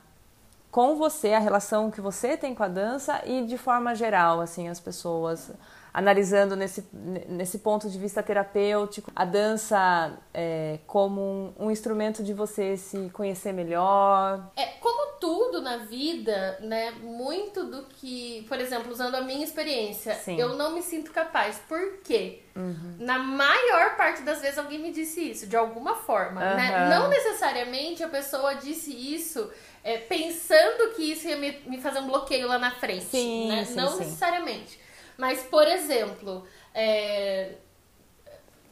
com 0.69 0.95
você, 0.95 1.33
a 1.33 1.39
relação 1.39 1.89
que 1.89 1.99
você 1.99 2.37
tem 2.37 2.53
com 2.53 2.61
a 2.63 2.67
dança 2.67 3.21
e 3.25 3.43
de 3.45 3.57
forma 3.57 3.95
geral, 3.95 4.39
assim, 4.41 4.67
as 4.69 4.79
pessoas 4.79 5.51
analisando 5.93 6.55
nesse, 6.55 6.87
nesse 6.93 7.59
ponto 7.59 7.89
de 7.89 7.97
vista 7.97 8.21
terapêutico, 8.21 9.11
a 9.15 9.25
dança 9.25 10.17
é, 10.33 10.79
como 10.85 11.21
um, 11.21 11.53
um 11.65 11.71
instrumento 11.71 12.23
de 12.23 12.33
você 12.33 12.77
se 12.77 13.09
conhecer 13.11 13.53
melhor. 13.53 14.51
É, 14.55 14.65
como 14.79 15.17
tudo 15.19 15.61
na 15.61 15.77
vida, 15.77 16.59
né? 16.61 16.91
Muito 17.01 17.63
do 17.65 17.83
que, 17.83 18.45
por 18.47 18.59
exemplo, 18.59 18.91
usando 18.91 19.15
a 19.15 19.21
minha 19.21 19.43
experiência, 19.43 20.13
Sim. 20.15 20.39
eu 20.39 20.55
não 20.55 20.73
me 20.73 20.81
sinto 20.81 21.11
capaz. 21.11 21.59
Por 21.67 21.97
quê? 22.03 22.43
Na 22.99 23.19
maior 23.19 23.95
parte 23.95 24.23
das 24.23 24.41
vezes 24.41 24.57
alguém 24.57 24.79
me 24.79 24.91
disse 24.91 25.29
isso, 25.29 25.45
de 25.45 25.55
alguma 25.55 25.95
forma, 25.95 26.39
né? 26.55 26.75
Aham. 26.75 26.89
Não 26.89 27.07
necessariamente 27.09 28.03
a 28.03 28.09
pessoa 28.09 28.55
disse 28.55 28.91
isso 28.91 29.47
é, 29.83 29.97
pensando 29.97 30.93
que 30.95 31.11
isso 31.11 31.27
ia 31.27 31.37
me, 31.37 31.59
me 31.67 31.79
fazer 31.79 31.99
um 31.99 32.07
bloqueio 32.07 32.47
lá 32.47 32.57
na 32.57 32.71
frente, 32.71 33.05
Sim, 33.05 33.47
né? 33.47 33.63
sim, 33.63 33.75
não 33.75 33.91
sim. 33.91 33.99
necessariamente. 33.99 34.86
Mas, 35.17 35.43
por 35.43 35.67
exemplo, 35.67 36.45
é, 36.73 37.53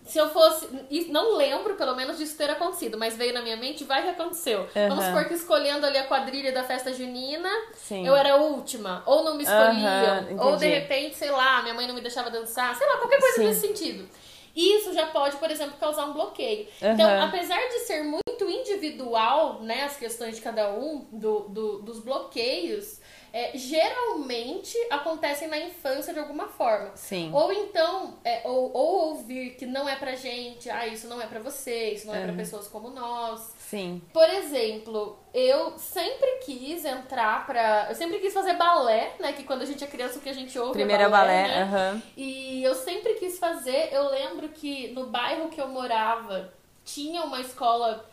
se 0.06 0.20
eu 0.20 0.30
fosse. 0.30 0.68
Não 1.10 1.36
lembro, 1.36 1.74
pelo 1.76 1.96
menos, 1.96 2.18
disso 2.18 2.38
ter 2.38 2.50
acontecido, 2.50 2.98
mas 2.98 3.16
veio 3.18 3.34
na 3.34 3.42
minha 3.42 3.58
mente, 3.58 3.84
vai 3.84 4.04
que 4.04 4.10
aconteceu. 4.10 4.68
Vamos 4.88 5.04
Aham. 5.04 5.14
supor 5.14 5.26
que 5.28 5.34
escolhendo 5.34 5.86
ali 5.86 5.98
a 5.98 6.06
quadrilha 6.06 6.52
da 6.52 6.64
festa 6.64 6.94
junina, 6.94 7.50
Sim. 7.74 8.06
eu 8.06 8.16
era 8.16 8.34
a 8.34 8.38
última. 8.38 9.02
Ou 9.08 9.24
não 9.24 9.36
me 9.36 9.44
escolhiam. 9.44 10.18
Aham, 10.30 10.38
ou 10.40 10.56
de 10.56 10.68
repente, 10.68 11.16
sei 11.16 11.32
lá, 11.32 11.62
minha 11.64 11.74
mãe 11.74 11.88
não 11.88 11.96
me 11.96 12.02
deixava 12.02 12.30
dançar, 12.30 12.76
sei 12.76 12.86
lá, 12.88 12.98
qualquer 12.98 13.20
coisa 13.20 13.36
Sim. 13.38 13.46
nesse 13.48 13.62
sentido. 13.62 14.08
Isso 14.56 14.94
já 14.94 15.08
pode, 15.08 15.36
por 15.38 15.52
exemplo, 15.52 15.76
causar 15.78 16.06
um 16.06 16.14
bloqueio. 16.14 16.68
Então, 16.82 17.10
Aham. 17.10 17.28
apesar 17.28 17.60
de 17.68 17.80
ser 17.80 18.04
muito 18.04 18.24
individual, 18.48 19.62
né, 19.64 19.84
as 19.84 19.98
questões 19.98 20.36
de 20.36 20.42
cada 20.42 20.70
um, 20.72 21.00
do, 21.12 21.40
do- 21.50 21.80
dos 21.82 22.00
bloqueios, 22.00 23.02
é, 23.38 23.52
geralmente 23.58 24.78
acontecem 24.90 25.50
na 25.50 25.58
infância 25.60 26.14
de 26.14 26.20
alguma 26.20 26.48
forma. 26.48 26.92
Sim. 26.96 27.32
Ou 27.34 27.52
então, 27.52 28.14
é, 28.24 28.40
ou, 28.46 28.72
ou 28.74 29.10
ouvir 29.10 29.56
que 29.56 29.66
não 29.66 29.90
é 29.90 29.98
pra 29.98 30.16
gente, 30.16 30.70
ah, 30.70 30.88
isso 30.88 31.06
não 31.08 31.22
é 31.22 31.28
pra 31.28 31.42
você, 31.42 31.90
isso 31.92 32.08
não 32.08 32.16
é 32.16 32.20
pra 32.20 32.30
Aham. 32.30 32.38
pessoas 32.38 32.70
como 32.70 32.90
nós. 32.92 33.54
Sim. 33.60 34.02
Por 34.14 34.30
exemplo, 34.30 35.20
eu 35.34 35.78
sempre 35.78 36.38
quis 36.46 36.86
entrar 36.86 37.46
pra. 37.46 37.88
Eu 37.90 37.96
sempre 37.96 38.20
quis 38.20 38.34
fazer 38.34 38.54
balé, 38.54 39.16
né? 39.20 39.34
Que 39.34 39.44
quando 39.44 39.64
a 39.64 39.66
gente 39.66 39.84
é 39.84 39.88
criança 39.88 40.18
o 40.18 40.22
que 40.22 40.30
a 40.30 40.34
gente 40.34 40.58
ouve 40.58 40.72
Primeira 40.72 41.04
é 41.04 41.10
balé. 41.10 41.42
balé, 41.44 41.66
né? 41.66 42.02
E 42.16 42.64
eu 42.64 42.74
sempre 42.74 43.16
quis 43.16 43.38
fazer. 43.38 43.90
Eu 43.92 44.10
lembro 44.12 44.48
que 44.48 44.88
no 44.94 45.08
bairro 45.08 45.50
que 45.50 45.60
eu 45.60 45.68
morava 45.68 46.54
tinha 46.86 47.22
uma 47.24 47.42
escola. 47.42 48.10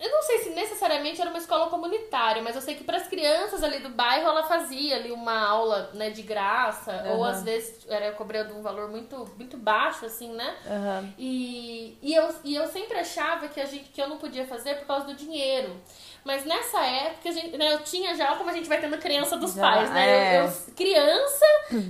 Eu 0.00 0.10
não 0.10 0.22
sei 0.22 0.38
se 0.38 0.50
necessariamente 0.50 1.20
era 1.20 1.28
uma 1.30 1.38
escola 1.38 1.68
comunitária, 1.68 2.40
mas 2.40 2.54
eu 2.54 2.62
sei 2.62 2.76
que 2.76 2.84
para 2.84 2.98
as 2.98 3.08
crianças 3.08 3.64
ali 3.64 3.80
do 3.80 3.88
bairro 3.88 4.28
ela 4.28 4.44
fazia 4.44 4.94
ali 4.96 5.10
uma 5.10 5.36
aula, 5.48 5.90
né, 5.94 6.10
de 6.10 6.22
graça, 6.22 7.04
ou 7.08 7.24
Aham. 7.24 7.30
às 7.30 7.42
vezes 7.42 7.84
era 7.88 8.12
cobrando 8.12 8.54
um 8.56 8.62
valor 8.62 8.88
muito 8.88 9.28
muito 9.36 9.56
baixo 9.56 10.06
assim, 10.06 10.32
né? 10.32 10.56
Aham. 10.66 11.12
E, 11.18 11.98
e, 12.00 12.14
eu, 12.14 12.28
e 12.44 12.54
eu 12.54 12.66
sempre 12.68 12.96
achava 12.98 13.48
que, 13.48 13.60
a 13.60 13.64
gente, 13.64 13.90
que 13.90 14.00
eu 14.00 14.08
não 14.08 14.18
podia 14.18 14.46
fazer 14.46 14.76
por 14.76 14.86
causa 14.86 15.06
do 15.06 15.14
dinheiro. 15.14 15.76
Mas 16.24 16.44
nessa 16.44 16.80
época, 16.84 17.28
a 17.28 17.32
gente, 17.32 17.56
né, 17.56 17.72
eu 17.72 17.80
tinha 17.82 18.14
já, 18.14 18.36
como 18.36 18.50
a 18.50 18.52
gente 18.52 18.68
vai 18.68 18.80
tendo 18.80 18.98
criança 18.98 19.36
dos 19.36 19.54
Já, 19.54 19.62
pais, 19.62 19.90
né? 19.90 20.34
é. 20.34 20.38
Eu, 20.38 20.44
eu, 20.44 20.74
criança, 20.76 21.44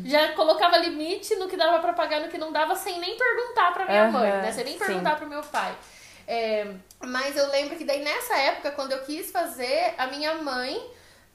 já 0.05 0.33
colocava 0.33 0.79
limite 0.79 1.35
no 1.37 1.49
que 1.49 1.57
dava 1.57 1.79
pra 1.81 1.93
pagar, 1.93 2.21
no 2.21 2.29
que 2.29 2.39
não 2.39 2.53
dava, 2.53 2.75
sem 2.75 2.99
nem 3.01 3.17
perguntar 3.17 3.73
pra 3.75 3.85
minha 3.85 4.03
Aham, 4.05 4.13
mãe, 4.13 4.31
né? 4.31 4.53
Sem 4.53 4.65
nem 4.65 4.79
perguntar 4.79 5.17
pro 5.17 5.27
meu 5.29 5.43
pai. 5.43 5.75
É, 6.31 6.75
mas 7.03 7.37
eu 7.39 7.49
lembro 7.49 7.75
que 7.77 7.85
daí 7.85 8.05
nessa 8.05 8.37
época, 8.37 8.71
quando 8.73 8.93
eu 8.93 9.03
quis 9.03 9.31
fazer, 9.31 9.95
a 9.97 10.07
minha 10.09 10.35
mãe 10.35 10.79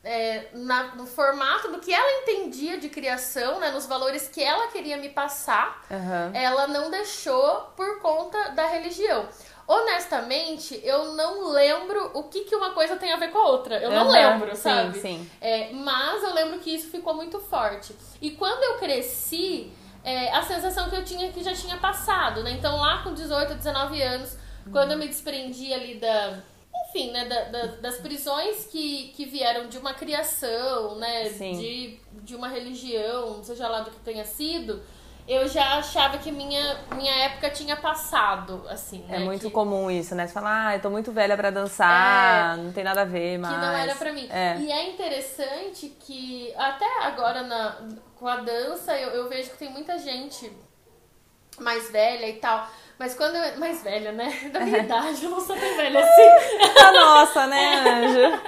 é, 0.03 0.49
na- 0.53 0.95
no 0.95 1.07
formato 1.07 1.71
do 1.71 1.79
que 1.79 1.91
ela 1.93 2.21
entendia 2.21 2.77
de 2.77 2.89
criação, 2.89 3.59
né, 3.59 3.71
nos 3.71 3.85
valores 3.85 4.27
que 4.27 4.43
ela 4.43 4.67
queria 4.67 4.97
me 4.97 5.09
passar, 5.09 5.81
Aham. 5.89 6.31
ela 6.33 6.67
não 6.67 6.91
deixou 6.91 7.71
por 7.75 7.99
conta 8.01 8.49
da 8.49 8.67
religião. 8.67 9.27
Honestamente, 9.65 10.79
eu 10.83 11.13
não 11.13 11.47
lembro 11.49 12.11
o 12.13 12.23
que, 12.23 12.41
que 12.41 12.53
uma 12.55 12.71
coisa 12.71 12.97
tem 12.97 13.13
a 13.13 13.15
ver 13.15 13.31
com 13.31 13.37
a 13.37 13.47
outra. 13.47 13.77
Eu 13.77 13.91
não 13.91 14.11
lembro, 14.11 14.53
sim, 14.55 14.61
sabe? 14.61 14.99
sim. 14.99 15.31
É, 15.39 15.71
mas 15.71 16.21
eu 16.21 16.33
lembro 16.33 16.59
que 16.59 16.75
isso 16.75 16.89
ficou 16.91 17.13
muito 17.13 17.39
forte. 17.39 17.95
E 18.21 18.31
quando 18.31 18.61
eu 18.61 18.77
cresci, 18.79 19.71
é, 20.03 20.31
a 20.33 20.43
sensação 20.43 20.89
que 20.89 20.95
eu 20.97 21.05
tinha 21.05 21.29
é 21.29 21.31
que 21.31 21.41
já 21.41 21.53
tinha 21.53 21.77
passado, 21.77 22.43
né? 22.43 22.51
Então 22.51 22.75
lá 22.75 23.03
com 23.03 23.13
18, 23.13 23.55
19 23.55 24.01
anos, 24.01 24.37
quando 24.71 24.91
eu 24.91 24.97
me 24.97 25.07
desprendi 25.07 25.73
ali 25.73 25.95
da. 25.95 26.39
Enfim, 26.89 27.11
né, 27.11 27.25
da- 27.25 27.43
da- 27.45 27.75
das 27.81 27.97
prisões 27.97 28.65
que, 28.65 29.09
que 29.15 29.25
vieram 29.25 29.67
de 29.67 29.77
uma 29.77 29.93
criação, 29.93 30.95
né, 30.99 31.29
Sim. 31.29 31.57
de, 31.57 31.99
de 32.23 32.35
uma 32.35 32.47
religião, 32.47 33.43
seja 33.43 33.67
lá 33.67 33.81
do 33.81 33.89
que 33.91 33.99
tenha 34.01 34.23
sido, 34.25 34.81
eu 35.27 35.47
já 35.47 35.77
achava 35.77 36.17
que 36.19 36.31
minha, 36.31 36.79
minha 36.95 37.11
época 37.25 37.49
tinha 37.49 37.75
passado, 37.75 38.63
assim, 38.69 39.03
É 39.09 39.13
né, 39.13 39.19
muito 39.19 39.47
que- 39.47 39.51
comum 39.51 39.89
isso, 39.89 40.13
né? 40.13 40.27
Você 40.27 40.33
fala, 40.33 40.67
ah, 40.67 40.75
eu 40.75 40.81
tô 40.81 40.89
muito 40.89 41.11
velha 41.11 41.35
pra 41.37 41.49
dançar, 41.49 42.57
não 42.57 42.71
tem 42.71 42.83
nada 42.83 43.01
a 43.01 43.05
ver, 43.05 43.37
mas... 43.39 43.51
É. 43.51 43.55
que 43.55 43.61
não 43.65 43.73
era 43.73 43.95
pra 43.95 44.13
mim. 44.13 44.27
É. 44.31 44.57
E 44.59 44.71
é 44.71 44.89
interessante 44.91 45.89
que 45.99 46.53
até 46.57 46.85
agora 47.05 47.41
na, 47.43 47.77
com 48.19 48.27
a 48.27 48.37
dança 48.37 48.95
eu, 48.99 49.09
eu 49.11 49.29
vejo 49.29 49.49
que 49.51 49.57
tem 49.57 49.69
muita 49.71 49.97
gente 49.97 50.51
mais 51.59 51.89
velha 51.91 52.27
e 52.27 52.33
tal. 52.33 52.67
Mas 53.03 53.15
quando 53.15 53.35
eu. 53.35 53.59
Mais 53.59 53.83
velha, 53.83 54.13
né? 54.13 54.31
Da 54.49 54.61
minha 54.61 54.77
idade, 54.77 55.25
eu 55.25 55.29
não 55.29 55.41
sou 55.41 55.57
tão 55.57 55.75
velha 55.75 55.99
assim. 56.07 56.79
A 56.85 56.91
nossa, 56.93 57.47
né, 57.47 57.75
Anjo? 57.85 58.41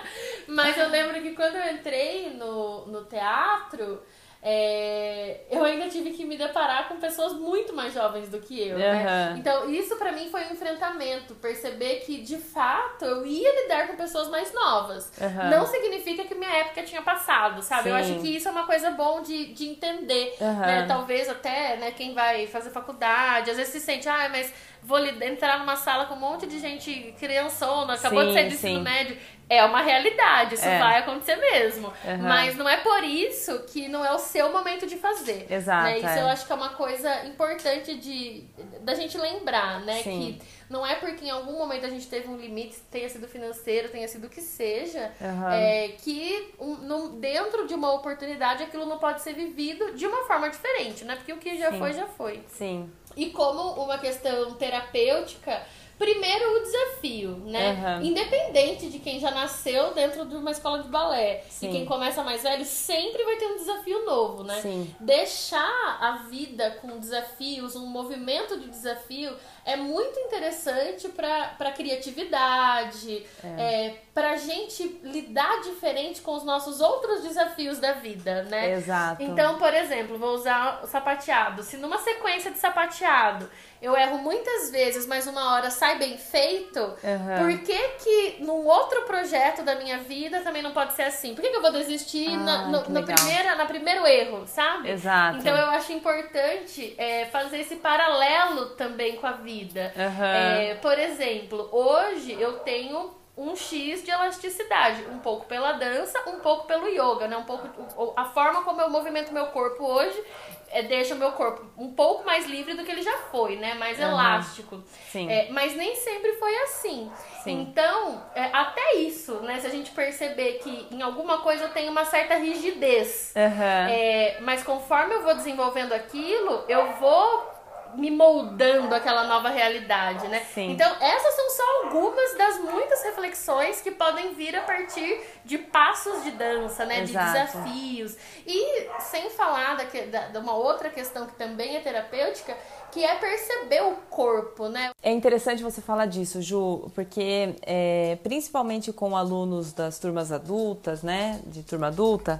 Mas 0.47 0.77
eu 0.77 0.87
lembro 0.87 1.21
que 1.21 1.31
quando 1.31 1.57
eu 1.57 1.73
entrei 1.73 2.29
no, 2.29 2.85
no 2.85 3.03
teatro, 3.03 4.01
é, 4.47 5.39
eu 5.49 5.63
ainda 5.63 5.89
tive 5.89 6.11
que 6.11 6.23
me 6.23 6.37
deparar 6.37 6.87
com 6.87 6.97
pessoas 6.97 7.33
muito 7.33 7.73
mais 7.73 7.91
jovens 7.95 8.29
do 8.29 8.37
que 8.39 8.67
eu, 8.67 8.77
né? 8.77 9.03
Aham. 9.03 9.39
Então, 9.39 9.67
isso 9.71 9.95
pra 9.95 10.11
mim 10.11 10.29
foi 10.29 10.45
um 10.45 10.51
enfrentamento. 10.51 11.33
Perceber 11.33 12.01
que, 12.01 12.21
de 12.21 12.37
fato, 12.37 13.05
eu 13.05 13.25
ia 13.25 13.63
lidar 13.63 13.87
com 13.87 13.95
pessoas 13.95 14.27
mais 14.29 14.53
novas. 14.53 15.11
Aham. 15.19 15.49
Não 15.49 15.65
significa 15.65 16.25
que 16.25 16.35
minha 16.35 16.57
época 16.57 16.83
tinha 16.83 17.01
passado, 17.01 17.63
sabe? 17.63 17.89
Eu 17.89 17.95
Sim. 17.95 18.01
acho 18.01 18.21
que 18.21 18.35
isso 18.35 18.47
é 18.47 18.51
uma 18.51 18.67
coisa 18.67 18.91
bom 18.91 19.23
de, 19.23 19.47
de 19.51 19.65
entender. 19.65 20.37
Aham. 20.39 20.59
né? 20.61 20.85
Talvez 20.87 21.27
até 21.27 21.77
né, 21.77 21.89
quem 21.89 22.13
vai 22.13 22.45
fazer 22.45 22.69
faculdade, 22.69 23.49
às 23.49 23.57
vezes 23.57 23.73
se 23.73 23.79
sente, 23.79 24.07
ah, 24.07 24.29
mas 24.29 24.53
vou 24.85 24.99
entrar 25.05 25.59
numa 25.59 25.75
sala 25.75 26.05
com 26.05 26.13
um 26.13 26.19
monte 26.19 26.45
de 26.45 26.59
gente 26.59 27.13
criançona, 27.19 27.95
acabou 27.95 28.21
de 28.23 28.27
Sim, 28.29 28.33
sair 28.35 28.47
do 28.49 28.53
ensino 28.53 28.81
médio. 28.81 29.17
É 29.47 29.63
uma 29.63 29.81
realidade, 29.81 30.55
isso 30.55 30.65
É. 30.65 30.79
vai 30.79 30.97
acontecer 30.99 31.35
mesmo. 31.35 31.93
Aham. 32.03 32.17
Mas 32.17 32.55
não 32.55 32.67
é 32.67 32.77
por 32.77 33.03
isso 33.03 33.59
que 33.67 33.87
não 33.87 34.03
é 34.03 34.11
o 34.11 34.17
seu 34.17 34.51
momento 34.51 34.87
de 34.87 34.95
fazer. 34.97 35.45
Exato, 35.51 35.83
Né? 35.83 35.97
Isso 35.99 36.07
é. 36.07 36.21
eu 36.21 36.27
acho 36.27 36.47
que 36.47 36.51
é 36.51 36.55
uma 36.55 36.69
coisa 36.69 37.25
importante 37.25 37.93
de 37.95 38.43
da 38.81 38.95
gente 38.95 39.15
lembrar, 39.19 39.81
né? 39.81 40.01
Sim. 40.01 40.39
Que 40.39 40.41
não 40.67 40.85
é 40.85 40.95
porque 40.95 41.25
em 41.25 41.29
algum 41.29 41.59
momento 41.59 41.85
a 41.85 41.89
gente 41.89 42.07
teve 42.07 42.27
um 42.27 42.37
limite, 42.37 42.75
tenha 42.89 43.07
sido 43.07 43.27
financeiro, 43.27 43.89
tenha 43.89 44.07
sido 44.07 44.25
o 44.25 44.29
que 44.29 44.41
seja, 44.41 45.11
Aham. 45.21 45.53
é, 45.53 45.89
que 45.89 46.53
um- 46.59 46.75
num- 46.77 47.19
dentro 47.19 47.67
de 47.67 47.75
uma 47.75 47.91
oportunidade 47.93 48.63
aquilo 48.63 48.85
não 48.87 48.97
pode 48.97 49.21
ser 49.21 49.33
vivido 49.33 49.93
de 49.93 50.07
uma 50.07 50.23
forma 50.25 50.49
diferente, 50.49 51.05
né? 51.05 51.15
Porque 51.17 51.31
o 51.33 51.37
que 51.37 51.55
já 51.57 51.71
Sim. 51.71 51.77
foi, 51.79 51.93
já 51.93 52.07
foi. 52.07 52.41
Sim. 52.47 52.91
E 53.15 53.27
como 53.27 53.81
uma 53.81 53.97
questão 53.97 54.53
terapêutica, 54.53 55.61
Primeiro, 55.97 56.57
o 56.57 56.59
desafio, 56.61 57.31
né? 57.45 57.71
Uhum. 57.71 58.07
Independente 58.07 58.89
de 58.89 58.99
quem 58.99 59.17
já 59.17 59.31
nasceu 59.31 59.93
dentro 59.93 60.25
de 60.25 60.35
uma 60.35 60.51
escola 60.51 60.83
de 60.83 60.89
balé 60.89 61.41
Sim. 61.49 61.69
e 61.69 61.71
quem 61.71 61.85
começa 61.85 62.21
mais 62.21 62.43
velho, 62.43 62.65
sempre 62.65 63.23
vai 63.23 63.37
ter 63.37 63.45
um 63.45 63.55
desafio 63.55 64.05
novo, 64.05 64.43
né? 64.43 64.59
Sim. 64.61 64.93
Deixar 64.99 65.97
a 66.01 66.23
vida 66.29 66.71
com 66.81 66.99
desafios, 66.99 67.77
um 67.77 67.87
movimento 67.87 68.59
de 68.59 68.69
desafio, 68.69 69.33
é 69.65 69.75
muito 69.75 70.19
interessante 70.19 71.09
para 71.09 71.71
criatividade, 71.71 73.25
é. 73.43 73.47
é, 73.87 74.01
para 74.13 74.37
gente 74.37 74.99
lidar 75.03 75.61
diferente 75.61 76.21
com 76.21 76.35
os 76.35 76.43
nossos 76.43 76.79
outros 76.79 77.21
desafios 77.23 77.79
da 77.79 77.93
vida, 77.93 78.43
né? 78.43 78.73
Exato. 78.73 79.21
Então, 79.21 79.57
por 79.57 79.73
exemplo, 79.73 80.17
vou 80.17 80.35
usar 80.35 80.81
o 80.83 80.87
sapateado. 80.87 81.63
Se 81.63 81.77
numa 81.77 81.97
sequência 81.97 82.51
de 82.51 82.59
sapateado 82.59 83.49
eu 83.81 83.95
erro 83.95 84.17
muitas 84.19 84.71
vezes, 84.71 85.05
mas 85.05 85.27
uma 85.27 85.53
hora 85.53 85.69
sai 85.69 85.97
bem 85.99 86.17
feito, 86.17 86.79
Uhum. 86.79 87.37
por 87.39 87.59
que 87.59 87.77
que 88.03 88.37
num 88.43 88.65
outro 88.65 89.01
projeto 89.03 89.63
da 89.63 89.75
minha 89.75 89.99
vida 89.99 90.41
também 90.41 90.61
não 90.61 90.71
pode 90.71 90.93
ser 90.93 91.03
assim? 91.03 91.35
Por 91.35 91.41
que, 91.41 91.49
que 91.49 91.55
eu 91.57 91.61
vou 91.61 91.71
desistir 91.71 92.29
Ah, 92.33 92.37
na, 92.37 92.67
no, 92.67 92.89
no 92.89 93.03
primeira, 93.03 93.55
na 93.55 93.65
primeiro 93.65 94.07
erro, 94.07 94.47
sabe? 94.47 94.89
Exato. 94.89 95.37
Então 95.37 95.55
eu 95.55 95.69
acho 95.71 95.91
importante 95.91 96.95
é, 96.97 97.25
fazer 97.25 97.59
esse 97.59 97.75
paralelo 97.75 98.69
também 98.71 99.17
com 99.17 99.27
a 99.27 99.33
vida. 99.33 99.54
Uhum. 99.63 100.25
É, 100.25 100.75
por 100.81 100.97
exemplo, 100.97 101.69
hoje 101.71 102.33
eu 102.39 102.59
tenho 102.59 103.15
um 103.37 103.53
X 103.53 104.01
de 104.03 104.11
elasticidade, 104.11 105.03
um 105.11 105.19
pouco 105.19 105.45
pela 105.45 105.73
dança, 105.73 106.17
um 106.29 106.39
pouco 106.39 106.65
pelo 106.67 106.87
yoga, 106.87 107.27
né? 107.27 107.35
Um 107.35 107.43
pouco 107.43 107.67
a 108.15 108.25
forma 108.25 108.63
como 108.63 108.79
eu 108.81 108.89
movimento 108.89 109.33
meu 109.33 109.47
corpo 109.47 109.83
hoje 109.83 110.23
é, 110.71 110.81
deixa 110.83 111.13
o 111.15 111.17
meu 111.17 111.33
corpo 111.33 111.65
um 111.77 111.93
pouco 111.93 112.25
mais 112.25 112.45
livre 112.47 112.73
do 112.75 112.83
que 112.85 112.91
ele 112.91 113.01
já 113.01 113.17
foi, 113.31 113.57
né? 113.57 113.73
Mais 113.73 113.97
Uhum. 113.99 114.05
elástico. 114.05 114.83
Sim. 115.11 115.29
É, 115.29 115.49
mas 115.51 115.75
nem 115.75 115.95
sempre 115.97 116.31
foi 116.33 116.55
assim. 116.63 117.11
Sim. 117.43 117.61
Então, 117.61 118.23
é, 118.33 118.45
até 118.53 118.95
isso, 118.95 119.33
né? 119.41 119.59
Se 119.59 119.67
a 119.67 119.69
gente 119.69 119.91
perceber 119.91 120.53
que 120.63 120.87
em 120.91 121.01
alguma 121.01 121.39
coisa 121.39 121.65
eu 121.65 121.69
tenho 121.73 121.91
uma 121.91 122.05
certa 122.05 122.35
rigidez, 122.35 123.33
Uhum. 123.35 123.89
é, 123.89 124.37
mas 124.41 124.63
conforme 124.63 125.13
eu 125.13 125.23
vou 125.23 125.35
desenvolvendo 125.35 125.91
aquilo, 125.93 126.63
eu 126.69 126.93
vou 126.93 127.53
me 127.97 128.11
moldando 128.11 128.93
aquela 128.93 129.23
nova 129.25 129.49
realidade, 129.49 130.27
né? 130.27 130.45
Sim. 130.53 130.71
Então, 130.71 130.89
essas 131.01 131.33
são 131.35 131.49
só 131.51 131.63
algumas 131.85 132.37
das 132.37 132.59
muitas 132.59 133.03
reflexões 133.03 133.81
que 133.81 133.91
podem 133.91 134.33
vir 134.33 134.55
a 134.55 134.61
partir 134.61 135.21
de 135.43 135.57
passos 135.57 136.23
de 136.23 136.31
dança, 136.31 136.85
né? 136.85 137.01
Exato. 137.01 137.25
De 137.25 137.31
desafios. 137.33 138.15
E 138.45 138.87
sem 138.99 139.29
falar 139.29 139.75
da, 139.77 139.83
da- 140.11 140.27
de 140.27 140.37
uma 140.37 140.53
outra 140.55 140.89
questão 140.89 141.25
que 141.25 141.33
também 141.35 141.75
é 141.75 141.79
terapêutica, 141.79 142.55
que 142.91 143.03
é 143.03 143.15
perceber 143.15 143.81
o 143.83 143.93
corpo, 144.09 144.67
né? 144.69 144.91
É 145.03 145.11
interessante 145.11 145.61
você 145.63 145.81
falar 145.81 146.05
disso, 146.05 146.41
Ju, 146.41 146.89
porque 146.95 147.55
é, 147.61 148.17
principalmente 148.23 148.91
com 148.93 149.15
alunos 149.17 149.73
das 149.73 149.99
turmas 149.99 150.31
adultas, 150.31 151.03
né, 151.03 151.41
de 151.45 151.61
turma 151.63 151.87
adulta, 151.87 152.39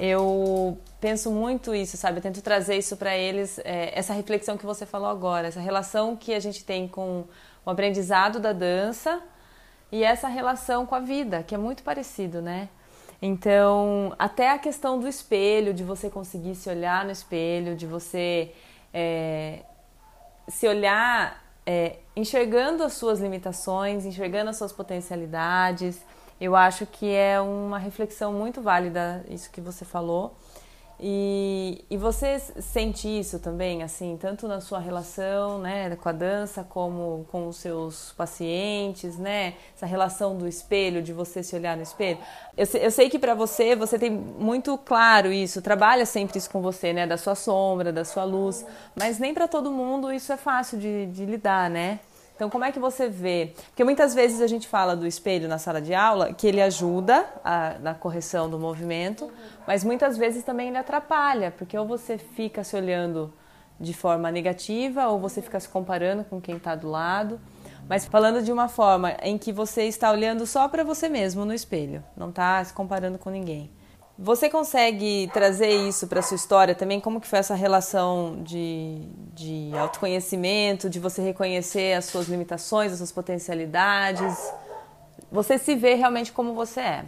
eu 0.00 0.78
penso 0.98 1.30
muito 1.30 1.74
isso, 1.74 1.98
sabe? 1.98 2.18
Eu 2.18 2.22
tento 2.22 2.40
trazer 2.40 2.78
isso 2.78 2.96
para 2.96 3.14
eles, 3.14 3.58
é, 3.58 3.92
essa 3.96 4.14
reflexão 4.14 4.56
que 4.56 4.64
você 4.64 4.86
falou 4.86 5.10
agora, 5.10 5.48
essa 5.48 5.60
relação 5.60 6.16
que 6.16 6.32
a 6.32 6.40
gente 6.40 6.64
tem 6.64 6.88
com 6.88 7.24
o 7.66 7.70
aprendizado 7.70 8.40
da 8.40 8.54
dança 8.54 9.20
e 9.92 10.02
essa 10.02 10.26
relação 10.26 10.86
com 10.86 10.94
a 10.94 11.00
vida, 11.00 11.42
que 11.42 11.54
é 11.54 11.58
muito 11.58 11.82
parecido, 11.82 12.40
né? 12.40 12.70
Então, 13.20 14.14
até 14.18 14.50
a 14.50 14.58
questão 14.58 14.98
do 14.98 15.06
espelho, 15.06 15.74
de 15.74 15.84
você 15.84 16.08
conseguir 16.08 16.54
se 16.54 16.70
olhar 16.70 17.04
no 17.04 17.10
espelho, 17.10 17.76
de 17.76 17.86
você 17.86 18.54
é, 18.94 19.58
se 20.48 20.66
olhar 20.66 21.44
é, 21.66 21.98
enxergando 22.16 22.82
as 22.82 22.94
suas 22.94 23.20
limitações, 23.20 24.06
enxergando 24.06 24.48
as 24.48 24.56
suas 24.56 24.72
potencialidades. 24.72 26.00
Eu 26.40 26.56
acho 26.56 26.86
que 26.86 27.12
é 27.12 27.40
uma 27.40 27.78
reflexão 27.78 28.32
muito 28.32 28.62
válida 28.62 29.24
isso 29.28 29.50
que 29.50 29.60
você 29.60 29.84
falou. 29.84 30.34
E, 31.02 31.82
e 31.88 31.96
você 31.96 32.38
sente 32.38 33.08
isso 33.08 33.38
também, 33.38 33.82
assim, 33.82 34.18
tanto 34.20 34.46
na 34.46 34.60
sua 34.60 34.78
relação 34.78 35.58
né, 35.58 35.96
com 35.96 36.08
a 36.10 36.12
dança, 36.12 36.62
como 36.62 37.26
com 37.32 37.48
os 37.48 37.56
seus 37.56 38.12
pacientes, 38.12 39.16
né? 39.16 39.54
Essa 39.74 39.86
relação 39.86 40.36
do 40.36 40.46
espelho, 40.46 41.00
de 41.00 41.14
você 41.14 41.42
se 41.42 41.56
olhar 41.56 41.74
no 41.74 41.82
espelho. 41.82 42.18
Eu, 42.54 42.66
eu 42.78 42.90
sei 42.90 43.08
que 43.08 43.18
para 43.18 43.32
você, 43.34 43.74
você 43.74 43.98
tem 43.98 44.10
muito 44.10 44.76
claro 44.76 45.32
isso, 45.32 45.62
trabalha 45.62 46.04
sempre 46.04 46.36
isso 46.36 46.50
com 46.50 46.60
você, 46.60 46.92
né? 46.92 47.06
Da 47.06 47.16
sua 47.16 47.34
sombra, 47.34 47.90
da 47.90 48.04
sua 48.04 48.24
luz. 48.24 48.66
Mas 48.94 49.18
nem 49.18 49.32
para 49.32 49.48
todo 49.48 49.70
mundo 49.70 50.12
isso 50.12 50.30
é 50.30 50.36
fácil 50.36 50.78
de, 50.78 51.06
de 51.06 51.24
lidar, 51.24 51.70
né? 51.70 52.00
Então, 52.40 52.48
como 52.48 52.64
é 52.64 52.72
que 52.72 52.78
você 52.78 53.06
vê? 53.06 53.52
Porque 53.66 53.84
muitas 53.84 54.14
vezes 54.14 54.40
a 54.40 54.46
gente 54.46 54.66
fala 54.66 54.96
do 54.96 55.06
espelho 55.06 55.46
na 55.46 55.58
sala 55.58 55.78
de 55.78 55.92
aula, 55.92 56.32
que 56.32 56.46
ele 56.46 56.62
ajuda 56.62 57.26
a- 57.44 57.74
na 57.82 57.92
correção 57.92 58.48
do 58.48 58.58
movimento, 58.58 59.30
mas 59.66 59.84
muitas 59.84 60.16
vezes 60.16 60.42
também 60.42 60.68
ele 60.68 60.78
atrapalha, 60.78 61.50
porque 61.50 61.76
ou 61.76 61.86
você 61.86 62.16
fica 62.16 62.64
se 62.64 62.74
olhando 62.74 63.30
de 63.78 63.92
forma 63.92 64.30
negativa, 64.30 65.06
ou 65.08 65.18
você 65.18 65.42
fica 65.42 65.60
se 65.60 65.68
comparando 65.68 66.24
com 66.24 66.40
quem 66.40 66.56
está 66.56 66.74
do 66.74 66.88
lado. 66.88 67.38
Mas 67.86 68.06
falando 68.06 68.42
de 68.42 68.50
uma 68.50 68.68
forma 68.68 69.14
em 69.22 69.36
que 69.36 69.52
você 69.52 69.82
está 69.82 70.10
olhando 70.10 70.46
só 70.46 70.66
para 70.66 70.82
você 70.82 71.10
mesmo 71.10 71.44
no 71.44 71.52
espelho, 71.52 72.02
não 72.16 72.30
está 72.30 72.64
se 72.64 72.72
comparando 72.72 73.18
com 73.18 73.28
ninguém. 73.28 73.70
Você 74.22 74.50
consegue 74.50 75.30
trazer 75.32 75.70
isso 75.88 76.06
para 76.06 76.20
sua 76.20 76.34
história 76.34 76.74
também? 76.74 77.00
Como 77.00 77.22
que 77.22 77.26
foi 77.26 77.38
essa 77.38 77.54
relação 77.54 78.42
de, 78.42 78.98
de 79.34 79.70
autoconhecimento, 79.74 80.90
de 80.90 81.00
você 81.00 81.22
reconhecer 81.22 81.94
as 81.94 82.04
suas 82.04 82.28
limitações, 82.28 82.92
as 82.92 82.98
suas 82.98 83.10
potencialidades? 83.10 84.52
Você 85.32 85.56
se 85.56 85.74
vê 85.74 85.94
realmente 85.94 86.32
como 86.32 86.52
você 86.52 86.80
é. 86.80 87.04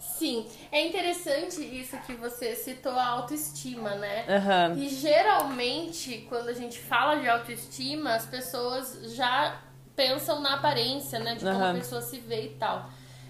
Sim, 0.00 0.46
é 0.72 0.86
interessante 0.86 1.60
isso 1.60 1.94
que 2.06 2.14
você 2.14 2.56
citou 2.56 2.92
a 2.92 3.06
autoestima, 3.06 3.94
né? 3.96 4.24
Aham. 4.26 4.78
E 4.78 4.88
geralmente, 4.88 6.24
quando 6.26 6.48
a 6.48 6.54
gente 6.54 6.78
fala 6.78 7.16
de 7.16 7.28
autoestima, 7.28 8.14
as 8.14 8.24
pessoas 8.24 9.12
já 9.14 9.60
pensam 9.94 10.40
na 10.40 10.54
aparência, 10.54 11.18
né? 11.18 11.34
De 11.34 11.44
como 11.44 11.62
a 11.62 11.74
pessoa 11.74 12.00
se 12.00 12.18
vê 12.18 12.46
e 12.46 12.50
tal. 12.58 12.88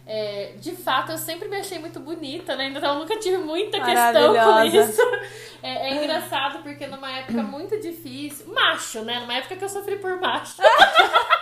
É, 0.09 0.53
de 0.59 0.71
fato, 0.77 1.11
eu 1.13 1.19
sempre 1.19 1.49
me 1.49 1.57
achei 1.57 1.81
muito 1.81 1.99
bonita, 1.99 2.55
né? 2.55 2.69
Então 2.69 2.93
eu 2.95 3.01
nunca 3.01 3.19
tive 3.19 3.39
muita 3.39 3.81
questão 3.81 4.35
com 4.35 4.65
isso. 4.65 5.03
É, 5.63 5.89
é 5.91 5.95
engraçado 5.97 6.63
porque 6.63 6.87
numa 6.87 7.11
época 7.11 7.43
muito 7.43 7.81
difícil, 7.81 8.47
macho, 8.55 9.03
né? 9.03 9.19
Numa 9.19 9.35
época 9.35 9.57
que 9.57 9.65
eu 9.65 9.69
sofri 9.69 9.97
por 9.97 10.21
macho. 10.21 10.63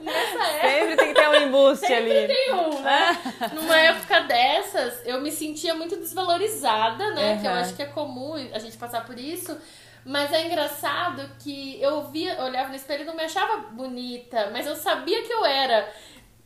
Nessa 0.00 0.44
época. 0.46 0.68
Sempre 0.68 0.96
tem 0.96 1.08
que 1.08 1.20
ter 1.20 1.28
um 1.28 1.34
embuste 1.34 1.86
Sempre 1.86 2.18
ali. 2.18 2.26
tem 2.34 2.52
um, 2.54 2.80
né? 2.82 3.18
Numa 3.54 3.78
época 3.78 4.20
dessas, 4.20 5.00
eu 5.06 5.20
me 5.20 5.30
sentia 5.32 5.74
muito 5.74 5.96
desvalorizada, 5.96 7.12
né? 7.14 7.38
Que 7.40 7.46
eu 7.46 7.50
Uhum. 7.52 7.58
acho 7.60 7.74
que 7.74 7.82
é 7.82 7.86
comum 7.86 8.34
a 8.52 8.58
gente 8.58 8.76
passar 8.76 9.04
por 9.06 9.18
isso. 9.18 9.56
Mas 10.04 10.30
é 10.32 10.44
engraçado 10.46 11.26
que 11.42 11.80
eu 11.80 12.02
via, 12.10 12.34
eu 12.34 12.44
olhava 12.44 12.68
no 12.68 12.74
espelho 12.76 13.04
e 13.04 13.06
não 13.06 13.16
me 13.16 13.22
achava 13.24 13.56
bonita, 13.70 14.50
mas 14.52 14.66
eu 14.66 14.76
sabia 14.76 15.22
que 15.22 15.32
eu 15.32 15.46
era. 15.46 15.88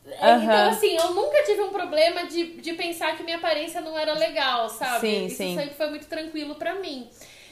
Uhum. 0.08 0.42
Então, 0.44 0.68
assim, 0.68 0.96
eu 0.96 1.14
nunca 1.14 1.42
tive 1.44 1.60
um 1.62 1.70
problema 1.70 2.26
de, 2.26 2.60
de 2.60 2.72
pensar 2.74 3.16
que 3.16 3.22
minha 3.22 3.36
aparência 3.36 3.80
não 3.80 3.98
era 3.98 4.12
legal, 4.14 4.68
sabe? 4.68 5.00
Sim, 5.00 5.26
Isso 5.26 5.36
sim. 5.36 5.54
sempre 5.56 5.74
foi 5.74 5.90
muito 5.90 6.06
tranquilo 6.06 6.54
pra 6.54 6.74
mim. 6.76 7.08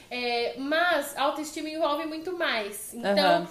É, 0.09 0.55
mas 0.57 1.15
a 1.17 1.23
autoestima 1.23 1.69
envolve 1.69 2.05
muito 2.05 2.35
mais. 2.37 2.93
Então, 2.93 3.41
Uhum. 3.41 3.47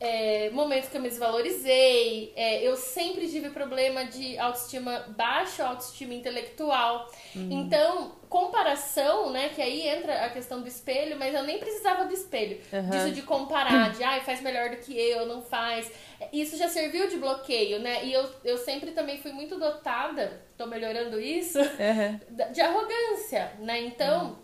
É, 0.00 0.50
momentos 0.50 0.88
que 0.88 0.96
eu 0.96 1.00
me 1.00 1.08
desvalorizei, 1.08 2.32
é, 2.36 2.62
eu 2.62 2.76
sempre 2.76 3.28
tive 3.28 3.50
problema 3.50 4.04
de 4.04 4.38
autoestima 4.38 5.06
baixa, 5.16 5.66
autoestima 5.66 6.14
intelectual. 6.14 7.10
Uhum. 7.34 7.48
Então, 7.50 8.12
comparação, 8.28 9.30
né? 9.30 9.48
Que 9.48 9.60
aí 9.60 9.88
entra 9.88 10.24
a 10.24 10.30
questão 10.30 10.60
do 10.60 10.68
espelho, 10.68 11.18
mas 11.18 11.34
eu 11.34 11.42
nem 11.42 11.58
precisava 11.58 12.04
do 12.04 12.14
espelho. 12.14 12.60
Uhum. 12.72 12.90
Disso 12.90 13.10
de 13.10 13.22
comparar, 13.22 13.90
de 13.90 14.04
ai, 14.04 14.20
faz 14.20 14.40
melhor 14.40 14.70
do 14.70 14.76
que 14.76 14.96
eu, 14.96 15.26
não 15.26 15.42
faz. 15.42 15.90
Isso 16.32 16.56
já 16.56 16.68
serviu 16.68 17.08
de 17.08 17.16
bloqueio, 17.16 17.80
né? 17.80 18.04
E 18.04 18.12
eu, 18.12 18.30
eu 18.44 18.58
sempre 18.58 18.92
também 18.92 19.18
fui 19.18 19.32
muito 19.32 19.58
dotada, 19.58 20.44
tô 20.56 20.66
melhorando 20.66 21.20
isso, 21.20 21.58
Uhum. 21.58 22.20
de 22.52 22.60
arrogância, 22.60 23.52
né? 23.58 23.80
Então, 23.80 24.38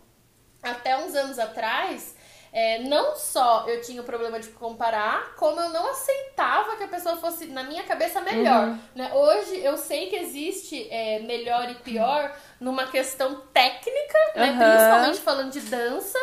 até 0.61 0.97
uns 0.99 1.14
anos 1.14 1.38
atrás, 1.38 2.17
é, 2.57 2.79
não 2.79 3.17
só 3.17 3.64
eu 3.67 3.81
tinha 3.83 4.01
o 4.01 4.05
problema 4.05 4.38
de 4.38 4.47
comparar, 4.51 5.35
como 5.35 5.61
eu 5.61 5.71
não 5.71 5.90
aceitava 5.90 6.77
que 6.77 6.85
a 6.85 6.88
pessoa 6.88 7.17
fosse, 7.17 7.47
na 7.47 7.64
minha 7.64 7.83
cabeça, 7.83 8.21
melhor. 8.21 8.69
Uhum. 8.69 8.79
Né? 8.95 9.12
Hoje 9.12 9.59
eu 9.59 9.77
sei 9.77 10.07
que 10.09 10.14
existe 10.14 10.87
é, 10.88 11.19
melhor 11.19 11.69
e 11.69 11.75
pior 11.75 12.33
numa 12.61 12.87
questão 12.87 13.40
técnica, 13.53 14.19
né? 14.37 14.53
Uhum. 14.53 14.71
principalmente 14.71 15.21
falando 15.21 15.51
de 15.51 15.61
dança. 15.62 16.19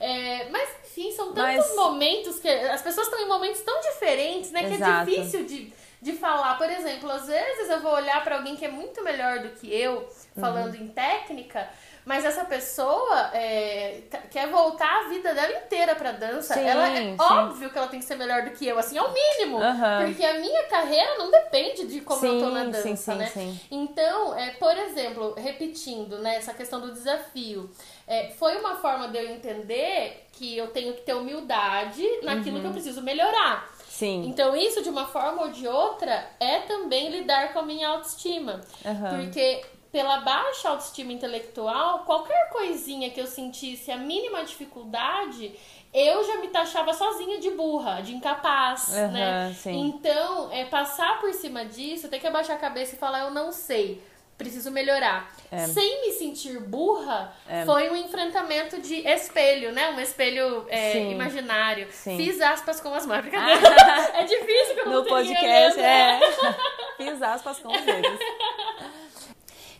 É, 0.00 0.48
mas 0.48 0.70
enfim, 0.86 1.12
são 1.12 1.32
tantos 1.34 1.66
Mas- 1.66 1.76
momentos 1.76 2.38
que 2.38 2.48
as 2.48 2.80
pessoas 2.80 3.06
estão 3.06 3.20
em 3.20 3.28
momentos 3.28 3.60
tão 3.60 3.78
diferentes, 3.80 4.52
né? 4.52 4.60
Que 4.60 4.72
é 4.72 4.74
Exato. 4.76 5.10
difícil 5.10 5.44
de, 5.44 5.72
de 6.04 6.12
falar, 6.12 6.58
por 6.58 6.70
exemplo, 6.70 7.10
às 7.10 7.26
vezes 7.26 7.70
eu 7.70 7.80
vou 7.80 7.94
olhar 7.94 8.22
para 8.22 8.36
alguém 8.36 8.54
que 8.56 8.64
é 8.66 8.70
muito 8.70 9.02
melhor 9.02 9.38
do 9.38 9.48
que 9.58 9.74
eu, 9.74 10.06
falando 10.38 10.74
uhum. 10.74 10.84
em 10.84 10.88
técnica, 10.88 11.66
mas 12.04 12.26
essa 12.26 12.44
pessoa 12.44 13.30
é, 13.32 14.02
quer 14.30 14.48
voltar 14.48 15.06
a 15.06 15.08
vida 15.08 15.32
dela 15.32 15.56
inteira 15.56 15.94
pra 15.94 16.12
dança. 16.12 16.52
Sim, 16.52 16.60
ela 16.60 16.90
é 16.90 16.96
sim. 16.96 17.16
óbvio 17.18 17.70
que 17.70 17.78
ela 17.78 17.88
tem 17.88 18.00
que 18.00 18.04
ser 18.04 18.16
melhor 18.16 18.42
do 18.42 18.50
que 18.50 18.66
eu, 18.66 18.78
assim, 18.78 18.98
é 18.98 19.02
o 19.02 19.14
mínimo. 19.14 19.56
Uhum. 19.56 20.04
Porque 20.04 20.22
a 20.22 20.34
minha 20.34 20.64
carreira 20.64 21.16
não 21.16 21.30
depende 21.30 21.86
de 21.86 22.02
como 22.02 22.20
sim, 22.20 22.34
eu 22.34 22.40
tô 22.40 22.50
na 22.50 22.64
dança, 22.64 23.14
né? 23.14 23.32
Então, 23.70 24.38
é, 24.38 24.50
por 24.50 24.76
exemplo, 24.76 25.32
repetindo, 25.38 26.18
né, 26.18 26.36
essa 26.36 26.52
questão 26.52 26.82
do 26.82 26.92
desafio. 26.92 27.70
É, 28.06 28.28
foi 28.38 28.58
uma 28.58 28.76
forma 28.76 29.08
de 29.08 29.16
eu 29.16 29.30
entender 29.30 30.26
que 30.32 30.54
eu 30.54 30.66
tenho 30.66 30.92
que 30.92 31.00
ter 31.00 31.14
humildade 31.14 32.02
naquilo 32.22 32.56
uhum. 32.56 32.60
que 32.60 32.66
eu 32.66 32.68
uhum. 32.68 32.72
preciso 32.72 33.00
melhorar. 33.00 33.73
Sim. 33.94 34.24
Então, 34.26 34.56
isso 34.56 34.82
de 34.82 34.88
uma 34.88 35.06
forma 35.06 35.42
ou 35.42 35.50
de 35.50 35.68
outra 35.68 36.28
é 36.40 36.58
também 36.60 37.10
lidar 37.10 37.52
com 37.52 37.60
a 37.60 37.62
minha 37.62 37.88
autoestima. 37.88 38.60
Uhum. 38.84 39.10
Porque 39.10 39.64
pela 39.92 40.18
baixa 40.18 40.68
autoestima 40.68 41.12
intelectual, 41.12 42.00
qualquer 42.00 42.50
coisinha 42.50 43.10
que 43.10 43.20
eu 43.20 43.26
sentisse 43.28 43.92
a 43.92 43.96
mínima 43.96 44.42
dificuldade, 44.42 45.54
eu 45.92 46.24
já 46.24 46.38
me 46.38 46.48
taxava 46.48 46.92
sozinha 46.92 47.38
de 47.38 47.52
burra, 47.52 48.00
de 48.00 48.16
incapaz, 48.16 48.88
uhum, 48.88 49.12
né? 49.12 49.54
Sim. 49.56 49.86
Então, 49.86 50.50
é, 50.50 50.64
passar 50.64 51.20
por 51.20 51.32
cima 51.32 51.64
disso, 51.64 52.08
ter 52.08 52.18
que 52.18 52.26
abaixar 52.26 52.56
a 52.56 52.58
cabeça 52.58 52.96
e 52.96 52.98
falar, 52.98 53.20
eu 53.20 53.30
não 53.30 53.52
sei 53.52 54.02
preciso 54.36 54.70
melhorar. 54.70 55.32
É. 55.50 55.66
Sem 55.66 56.02
me 56.02 56.12
sentir 56.12 56.58
burra, 56.60 57.32
é. 57.48 57.64
foi 57.64 57.90
um 57.90 57.96
enfrentamento 57.96 58.80
de 58.80 58.96
espelho, 59.08 59.72
né? 59.72 59.90
Um 59.90 60.00
espelho 60.00 60.66
é, 60.68 61.10
imaginário. 61.10 61.88
Sim. 61.90 62.16
Fiz 62.16 62.40
aspas 62.40 62.80
com 62.80 62.92
as 62.92 63.06
mãos. 63.06 63.24
Ah. 63.32 64.18
é 64.18 64.24
difícil 64.24 64.84
não 64.84 64.92
No 64.92 65.04
podcast, 65.04 65.80
é. 65.80 66.20
Fiz 66.96 67.22
aspas 67.22 67.58
com 67.58 67.68
os 67.68 67.80
dedos. 67.80 68.18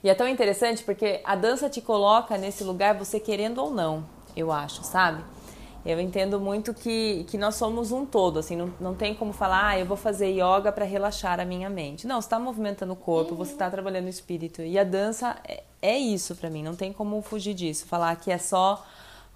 E 0.03 0.09
é 0.09 0.14
tão 0.14 0.29
interessante 0.29 0.85
porque 0.85 1.21
a 1.25 1.35
dança 1.35 1.69
te 1.69 1.81
coloca 1.81 2.37
nesse 2.37 2.62
lugar, 2.62 2.95
você 2.95 3.19
querendo 3.19 3.59
ou 3.59 3.71
não, 3.71 4.07
eu 4.37 4.53
acho, 4.53 4.85
sabe? 4.85 5.25
Eu 5.85 6.01
entendo 6.01 6.40
muito 6.40 6.73
que, 6.73 7.25
que 7.29 7.37
nós 7.37 7.57
somos 7.57 7.92
um 7.92 8.07
todo, 8.07 8.38
assim, 8.38 8.57
não, 8.57 8.73
não 8.81 8.94
tem 8.94 9.14
como 9.14 9.35
falar, 9.35 9.68
ah, 9.68 9.79
eu 9.79 9.85
vou 9.85 9.99
fazer 9.99 10.31
yoga 10.31 10.73
para 10.73 10.85
relaxar 10.85 11.38
a 11.38 11.44
minha 11.44 11.68
mente. 11.68 12.07
Não, 12.07 12.20
você 12.20 12.27
está 12.27 12.38
movimentando 12.38 12.94
o 12.94 12.97
corpo, 12.97 13.33
uhum. 13.33 13.37
você 13.37 13.53
está 13.53 13.68
trabalhando 13.70 14.07
o 14.07 14.09
espírito. 14.09 14.62
E 14.62 14.79
a 14.79 14.85
dança 14.85 15.37
é, 15.47 15.62
é 15.83 15.99
isso 15.99 16.35
para 16.37 16.49
mim, 16.49 16.62
não 16.62 16.75
tem 16.75 16.90
como 16.90 17.20
fugir 17.20 17.53
disso. 17.53 17.85
Falar 17.87 18.16
que 18.16 18.31
é 18.31 18.38
só 18.38 18.83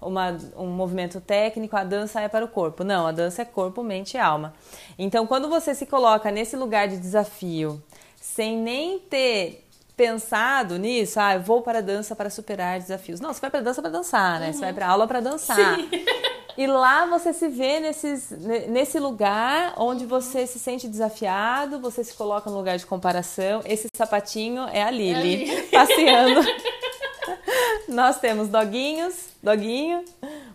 uma, 0.01 0.35
um 0.57 0.67
movimento 0.67 1.21
técnico, 1.21 1.75
a 1.75 1.83
dança 1.83 2.21
é 2.21 2.27
para 2.27 2.43
o 2.43 2.47
corpo. 2.47 2.83
Não, 2.83 3.05
a 3.05 3.11
dança 3.11 3.43
é 3.43 3.45
corpo, 3.45 3.83
mente 3.83 4.15
e 4.15 4.17
alma. 4.17 4.53
Então, 4.97 5.27
quando 5.27 5.47
você 5.49 5.75
se 5.75 5.85
coloca 5.85 6.31
nesse 6.31 6.55
lugar 6.55 6.87
de 6.87 6.97
desafio, 6.97 7.81
sem 8.19 8.57
nem 8.57 8.97
ter 8.97 9.67
pensado 9.95 10.79
nisso, 10.79 11.19
ah, 11.19 11.35
eu 11.35 11.41
vou 11.41 11.61
para 11.61 11.79
a 11.79 11.81
dança 11.81 12.15
para 12.15 12.29
superar 12.29 12.79
desafios. 12.79 13.19
Não, 13.19 13.33
você 13.33 13.41
vai 13.41 13.49
para 13.49 13.59
a 13.59 13.63
dança 13.63 13.81
para 13.81 13.91
dançar, 13.91 14.39
né? 14.39 14.47
Uhum. 14.47 14.53
Você 14.53 14.59
vai 14.61 14.73
para 14.73 14.87
aula 14.87 15.05
para 15.05 15.19
dançar. 15.19 15.75
Sim. 15.75 15.89
E 16.57 16.67
lá 16.67 17.05
você 17.05 17.31
se 17.31 17.47
vê 17.47 17.79
nesses, 17.79 18.31
nesse 18.67 18.99
lugar 18.99 19.73
onde 19.77 20.05
você 20.05 20.45
se 20.45 20.59
sente 20.59 20.87
desafiado, 20.87 21.79
você 21.79 22.03
se 22.03 22.13
coloca 22.13 22.49
no 22.49 22.57
lugar 22.57 22.77
de 22.77 22.85
comparação. 22.85 23.61
Esse 23.65 23.87
sapatinho 23.95 24.63
é 24.63 24.83
a 24.83 24.91
Lili, 24.91 25.49
é 25.49 25.61
passeando. 25.71 26.41
Nós 27.87 28.19
temos 28.19 28.49
doguinhos, 28.49 29.29
doguinho, 29.41 30.03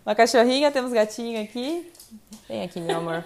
uma 0.05 0.15
cachorrinha, 0.15 0.71
temos 0.71 0.91
gatinho 0.91 1.41
aqui. 1.41 1.91
Vem 2.47 2.63
aqui, 2.63 2.79
meu 2.79 2.97
amor. 2.97 3.25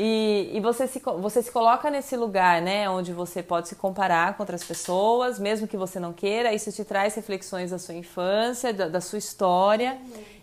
E, 0.00 0.52
e 0.54 0.60
você, 0.60 0.86
se, 0.86 1.00
você 1.00 1.42
se 1.42 1.50
coloca 1.50 1.90
nesse 1.90 2.16
lugar, 2.16 2.62
né, 2.62 2.88
onde 2.88 3.12
você 3.12 3.42
pode 3.42 3.68
se 3.68 3.74
comparar 3.74 4.34
com 4.34 4.44
outras 4.44 4.62
pessoas, 4.62 5.40
mesmo 5.40 5.66
que 5.66 5.76
você 5.76 5.98
não 5.98 6.12
queira, 6.12 6.54
isso 6.54 6.70
te 6.70 6.84
traz 6.84 7.16
reflexões 7.16 7.72
da 7.72 7.78
sua 7.78 7.94
infância, 7.94 8.72
da, 8.72 8.86
da 8.86 9.00
sua 9.00 9.18
história. 9.18 9.98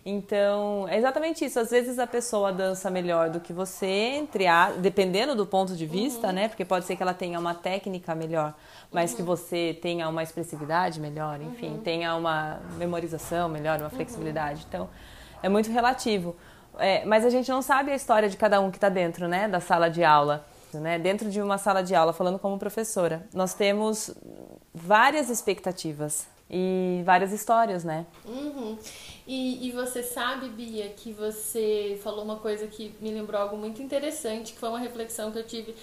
Então, 0.08 0.86
é 0.88 0.96
exatamente 0.96 1.44
isso. 1.44 1.58
Às 1.58 1.68
vezes 1.68 1.98
a 1.98 2.06
pessoa 2.06 2.52
dança 2.52 2.88
melhor 2.88 3.28
do 3.28 3.40
que 3.40 3.52
você, 3.52 3.86
entre 3.86 4.46
a, 4.46 4.70
dependendo 4.70 5.34
do 5.34 5.44
ponto 5.44 5.74
de 5.74 5.84
vista, 5.84 6.28
uhum. 6.28 6.32
né, 6.32 6.48
porque 6.48 6.64
pode 6.64 6.84
ser 6.84 6.94
que 6.94 7.02
ela 7.02 7.12
tenha 7.12 7.40
uma 7.40 7.52
técnica 7.54 8.14
melhor, 8.14 8.54
mas 8.92 9.10
uhum. 9.10 9.16
que 9.16 9.22
você 9.24 9.76
tenha 9.82 10.08
uma 10.08 10.22
expressividade 10.22 11.00
melhor, 11.00 11.40
enfim, 11.42 11.70
uhum. 11.70 11.78
tenha 11.78 12.14
uma 12.14 12.60
memorização 12.78 13.48
melhor, 13.48 13.80
uma 13.80 13.90
flexibilidade. 13.90 14.64
Então, 14.68 14.88
é 15.42 15.48
muito 15.48 15.72
relativo. 15.72 16.36
É, 16.78 17.04
mas 17.04 17.24
a 17.24 17.30
gente 17.30 17.50
não 17.50 17.60
sabe 17.60 17.90
a 17.90 17.96
história 17.96 18.28
de 18.28 18.36
cada 18.36 18.60
um 18.60 18.70
que 18.70 18.76
está 18.76 18.88
dentro 18.88 19.26
né, 19.26 19.48
da 19.48 19.58
sala 19.58 19.90
de 19.90 20.04
aula. 20.04 20.46
Né? 20.72 21.00
Dentro 21.00 21.28
de 21.28 21.42
uma 21.42 21.58
sala 21.58 21.82
de 21.82 21.96
aula, 21.96 22.12
falando 22.12 22.38
como 22.38 22.56
professora, 22.60 23.26
nós 23.34 23.54
temos 23.54 24.14
várias 24.72 25.30
expectativas 25.30 26.28
e 26.48 27.02
várias 27.04 27.32
histórias, 27.32 27.82
né? 27.82 28.06
Uhum. 28.24 28.78
E, 29.26 29.68
e 29.68 29.72
você 29.72 30.02
sabe, 30.02 30.48
Bia, 30.48 30.88
que 30.90 31.12
você 31.12 31.98
falou 32.02 32.24
uma 32.24 32.36
coisa 32.36 32.66
que 32.66 32.94
me 33.00 33.10
lembrou 33.10 33.40
algo 33.40 33.56
muito 33.56 33.82
interessante, 33.82 34.52
que 34.52 34.58
foi 34.58 34.68
uma 34.68 34.78
reflexão 34.78 35.32
que 35.32 35.38
eu 35.38 35.44
tive 35.44 35.74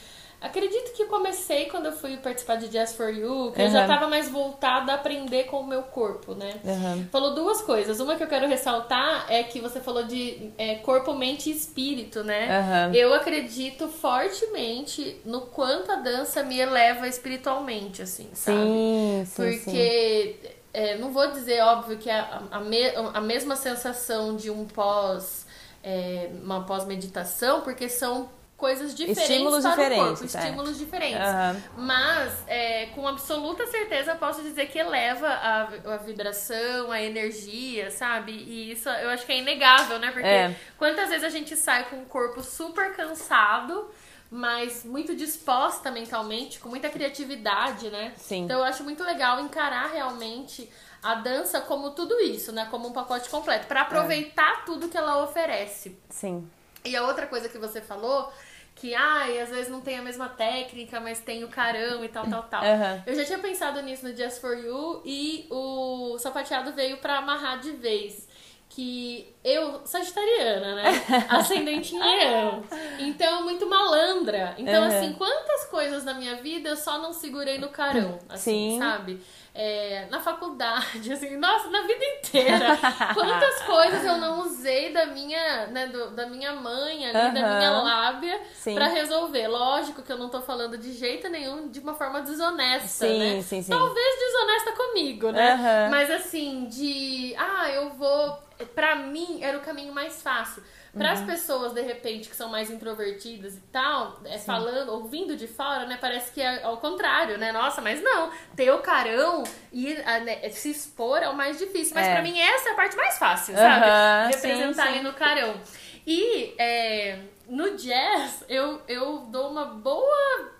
Acredito 0.44 0.92
que 0.92 1.06
comecei 1.06 1.68
quando 1.68 1.86
eu 1.86 1.94
fui 1.94 2.18
participar 2.18 2.58
de 2.58 2.68
Jazz 2.68 2.94
for 2.94 3.08
You, 3.08 3.54
que 3.54 3.62
uhum. 3.62 3.66
eu 3.66 3.72
já 3.72 3.84
estava 3.84 4.10
mais 4.10 4.30
voltada 4.30 4.92
a 4.92 4.96
aprender 4.96 5.46
com 5.46 5.62
o 5.62 5.66
meu 5.66 5.84
corpo, 5.84 6.36
né? 6.36 6.56
Uhum. 6.66 7.08
Falou 7.10 7.34
duas 7.34 7.62
coisas. 7.62 8.02
Uma 8.02 8.18
que 8.18 8.24
eu 8.24 8.28
quero 8.28 8.46
ressaltar 8.46 9.26
é 9.30 9.42
que 9.44 9.62
você 9.62 9.80
falou 9.80 10.04
de 10.04 10.52
é, 10.58 10.76
corpo, 10.76 11.14
mente 11.14 11.50
e 11.50 11.54
espírito, 11.54 12.26
né? 12.26 12.60
Uhum. 12.60 12.94
Eu 12.94 13.14
acredito 13.14 13.88
fortemente 13.88 15.16
no 15.24 15.44
quanto 15.44 15.90
a 15.94 15.96
dança 15.96 16.44
me 16.44 16.60
eleva 16.60 17.08
espiritualmente, 17.08 18.02
assim, 18.02 18.28
sabe? 18.34 18.58
Sim, 18.58 19.24
sim 19.26 19.34
Porque. 19.36 20.36
Sim. 20.42 20.50
É, 20.74 20.98
não 20.98 21.12
vou 21.12 21.32
dizer, 21.32 21.62
óbvio, 21.62 21.98
que 21.98 22.10
a, 22.10 22.42
a, 22.50 22.60
me, 22.60 22.84
a 23.14 23.22
mesma 23.22 23.56
sensação 23.56 24.36
de 24.36 24.50
um 24.50 24.66
pós, 24.66 25.46
é, 25.84 26.32
uma 26.42 26.66
pós-meditação, 26.66 27.62
porque 27.62 27.88
são 27.88 28.30
coisas 28.64 28.96
diferentes 28.96 29.30
estímulos 29.30 29.62
para 29.62 29.72
diferentes, 29.72 30.00
o 30.00 30.06
corpo, 30.06 30.24
é. 30.24 30.26
estímulos 30.26 30.78
diferentes. 30.78 31.20
Uhum. 31.20 31.84
Mas, 31.86 32.44
é, 32.48 32.86
com 32.96 33.06
absoluta 33.06 33.68
certeza, 33.68 34.16
posso 34.16 34.42
dizer 34.42 34.68
que 34.68 34.80
eleva 34.80 35.28
a, 35.28 35.64
a, 35.94 35.98
vibração, 35.98 36.90
a 36.90 37.02
energia, 37.02 37.92
sabe? 37.92 38.32
E 38.32 38.72
isso 38.72 38.88
eu 38.88 39.10
acho 39.10 39.26
que 39.26 39.34
é 39.34 39.40
inegável, 39.40 40.00
né? 40.00 40.12
Porque 40.12 40.26
é. 40.26 40.56
quantas 40.78 41.10
vezes 41.10 41.26
a 41.26 41.30
gente 41.30 41.58
sai 41.58 41.90
com 41.90 41.98
o 41.98 42.06
corpo 42.06 42.42
super 42.42 42.96
cansado 42.96 43.92
mas 44.34 44.84
muito 44.84 45.16
disposta 45.16 45.92
mentalmente, 45.92 46.60
com 46.60 46.68
muita 46.68 46.90
criatividade, 46.90 47.90
né? 47.92 48.14
Sim. 48.18 48.46
Então 48.46 48.58
eu 48.58 48.66
acho 48.66 48.84
muito 48.84 49.04
legal 49.04 49.40
encarar 49.40 49.92
realmente 49.92 50.68
a 51.04 51.14
dança 51.14 51.62
como 51.62 51.92
tudo 51.92 52.20
isso, 52.20 52.52
né? 52.52 52.68
Como 52.72 52.88
um 52.88 52.92
pacote 52.92 53.30
completo, 53.30 53.68
para 53.68 53.82
aproveitar 53.82 54.62
é. 54.62 54.66
tudo 54.66 54.90
que 54.90 54.98
ela 54.98 55.24
oferece. 55.24 55.96
Sim. 56.10 56.50
E 56.84 56.96
a 56.96 57.04
outra 57.06 57.28
coisa 57.28 57.48
que 57.48 57.60
você 57.60 57.80
falou 57.80 58.34
que, 58.76 58.96
ai, 58.96 59.40
às 59.40 59.50
vezes 59.50 59.70
não 59.70 59.82
tem 59.82 60.00
a 60.00 60.02
mesma 60.02 60.28
técnica, 60.28 61.00
mas 61.00 61.20
tem 61.20 61.44
o 61.44 61.48
carão 61.48 62.04
e 62.04 62.10
tal, 62.10 62.28
tal, 62.28 62.44
tal. 62.44 62.64
Uhum. 62.64 63.04
Eu 63.06 63.14
já 63.14 63.24
tinha 63.24 63.38
pensado 63.38 63.80
nisso 63.84 64.08
no 64.08 64.18
Just 64.18 64.42
For 64.42 64.58
You 64.58 65.04
e 65.06 65.46
o 65.52 66.18
sapateado 66.18 66.74
veio 66.74 66.98
para 66.98 67.20
amarrar 67.20 67.60
de 67.60 67.72
vez. 67.72 68.28
Que 68.76 69.32
eu, 69.44 69.82
sagitariana, 69.86 70.76
né? 70.76 70.84
Ascendente 71.30 71.96
em 71.96 72.00
leão. 72.00 72.64
Então, 72.98 73.44
muito 73.44 73.70
malandra. 73.70 74.56
Então, 74.58 74.82
uhum. 74.82 74.88
assim, 74.88 75.14
quantas 75.14 75.66
coisas 75.66 76.04
na 76.04 76.16
minha 76.16 76.38
vida 76.38 76.70
eu 76.70 76.76
só 76.76 76.98
não 76.98 77.14
segurei 77.14 77.60
no 77.60 77.70
carão, 77.70 78.18
assim, 78.28 78.72
Sim. 78.72 78.80
sabe? 78.80 79.22
É, 79.56 80.08
na 80.10 80.20
faculdade, 80.20 81.12
assim, 81.14 81.38
nossa, 81.38 81.70
na 81.70 81.82
vida 81.82 82.04
inteira. 82.04 82.78
Quantas 83.14 83.62
coisas 83.64 84.04
eu 84.04 84.18
não 84.18 84.42
usei 84.42 84.92
da 84.92 85.06
minha, 85.06 85.68
né, 85.68 85.88
do, 85.88 86.12
da 86.12 86.26
minha 86.26 86.54
mãe 86.54 87.06
ali, 87.06 87.28
uhum. 87.28 87.34
da 87.34 87.56
minha 87.58 87.72
lábia 87.72 88.42
para 88.74 88.88
resolver. 88.88 89.48
Lógico 89.48 90.02
que 90.02 90.12
eu 90.12 90.18
não 90.18 90.30
tô 90.30 90.42
falando 90.42 90.78
de 90.78 90.94
jeito 90.94 91.30
nenhum 91.30 91.68
de 91.70 91.80
uma 91.80 91.94
forma 91.94 92.22
desonesta, 92.22 93.08
sim, 93.08 93.20
né? 93.20 93.42
Sim, 93.42 93.62
sim. 93.62 93.72
Talvez 93.72 94.20
desonesta 94.20 94.72
comigo, 94.72 95.32
né? 95.32 95.54
Uhum. 95.54 95.92
Mas 95.92 96.10
assim, 96.10 96.66
de, 96.66 97.36
ah, 97.38 97.70
eu 97.70 97.92
vou, 97.92 98.40
para 98.74 98.96
mim 98.96 99.40
era 99.42 99.58
o 99.58 99.62
caminho 99.62 99.94
mais 99.94 100.22
fácil. 100.22 100.64
Para 100.96 101.14
as 101.14 101.22
uhum. 101.22 101.26
pessoas, 101.26 101.74
de 101.74 101.82
repente, 101.82 102.30
que 102.30 102.36
são 102.36 102.50
mais 102.50 102.70
introvertidas 102.70 103.56
e 103.56 103.62
tal, 103.72 104.20
é, 104.26 104.38
falando, 104.38 104.90
ouvindo 104.90 105.36
de 105.36 105.48
fora, 105.48 105.88
né? 105.88 105.98
Parece 106.00 106.32
que 106.32 106.40
é 106.40 106.64
ao 106.64 106.78
contrário, 106.78 107.38
né? 107.40 107.52
Nossa, 107.52 107.82
mas 107.82 108.00
não. 108.02 108.32
Ter 108.56 108.70
o 108.72 108.78
carão 108.78 109.44
e 109.72 109.96
né, 109.96 110.48
se 110.52 110.70
expor 110.70 111.18
é 111.24 111.30
o 111.30 111.36
mais 111.36 111.58
difícil. 111.58 111.96
Mas 111.96 112.08
é. 112.08 112.14
para 112.14 112.22
mim 112.22 112.40
essa 112.40 112.70
é 112.70 112.72
a 112.74 112.76
parte 112.76 112.96
mais 112.96 113.18
fácil, 113.18 113.56
sabe? 113.56 113.86
Uhum, 113.86 114.28
Representar 114.36 114.84
sim, 114.84 114.90
ali 114.90 115.02
no 115.02 115.14
carão. 115.14 115.60
E 116.06 116.54
é, 116.60 117.20
no 117.48 117.76
jazz, 117.76 118.44
eu, 118.48 118.80
eu 118.88 119.20
dou 119.30 119.50
uma 119.50 119.66
boa 119.66 120.53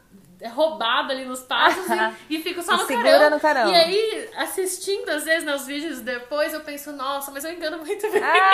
roubado 0.50 1.12
ali 1.12 1.26
nos 1.26 1.42
passos 1.42 1.86
e, 2.30 2.36
e 2.36 2.40
fico 2.42 2.62
só 2.62 2.78
no 2.78 2.86
Segura 2.86 3.12
carão. 3.12 3.30
no 3.30 3.40
carão. 3.40 3.70
E 3.70 3.76
aí, 3.76 4.30
assistindo 4.38 5.10
às 5.10 5.24
vezes 5.24 5.44
nos 5.46 5.66
vídeos 5.66 6.02
depois, 6.02 6.54
eu 6.54 6.62
penso, 6.62 6.92
nossa, 6.92 7.32
mas 7.32 7.44
eu 7.44 7.52
engano 7.52 7.78
muito 7.78 8.12
bem. 8.12 8.24
Ah, 8.24 8.54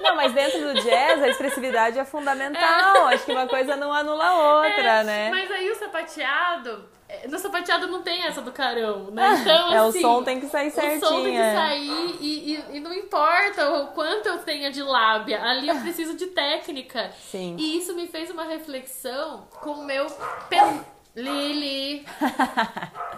não, 0.00 0.16
mas 0.16 0.32
dentro 0.32 0.60
do 0.60 0.74
jazz 0.80 1.22
a 1.22 1.28
expressividade 1.28 1.98
é 1.98 2.04
fundamental. 2.04 3.06
Acho 3.08 3.24
que 3.24 3.32
uma 3.32 3.46
coisa 3.46 3.76
não 3.76 3.92
anula 3.92 4.24
a 4.24 4.56
outra, 4.56 5.00
É, 5.00 5.04
né? 5.04 5.30
Mas 5.30 5.50
aí 5.50 5.70
o 5.70 5.74
sapateado, 5.76 6.88
é, 7.08 7.28
no 7.28 7.38
sapateado 7.38 7.86
não 7.86 8.02
tem 8.02 8.24
essa 8.24 8.42
do 8.42 8.52
carão, 8.52 9.10
né? 9.10 9.38
Então, 9.40 9.72
é, 9.72 9.82
o 9.82 9.88
assim, 9.88 10.00
som 10.00 10.22
tem 10.22 10.40
que 10.40 10.46
sair 10.46 10.70
certinho. 10.70 11.02
O 11.02 11.06
som 11.06 11.22
tem 11.22 11.32
que 11.32 11.38
é. 11.38 11.54
sair 11.54 12.16
e, 12.20 12.54
e, 12.54 12.76
e 12.76 12.80
não 12.80 12.92
importa 12.92 13.70
o 13.70 13.88
quanto 13.88 14.26
eu 14.26 14.38
tenha 14.38 14.70
de 14.70 14.82
lábia, 14.82 15.42
ali 15.42 15.68
eu 15.68 15.76
preciso 15.80 16.14
de 16.16 16.26
técnica. 16.26 17.10
Sim. 17.30 17.56
E 17.58 17.78
isso 17.78 17.94
me 17.94 18.06
fez 18.06 18.30
uma 18.30 18.44
reflexão 18.44 19.46
com 19.60 19.70
o 19.70 19.84
meu 19.84 20.06
pen... 20.48 20.80
Lili. 21.22 22.06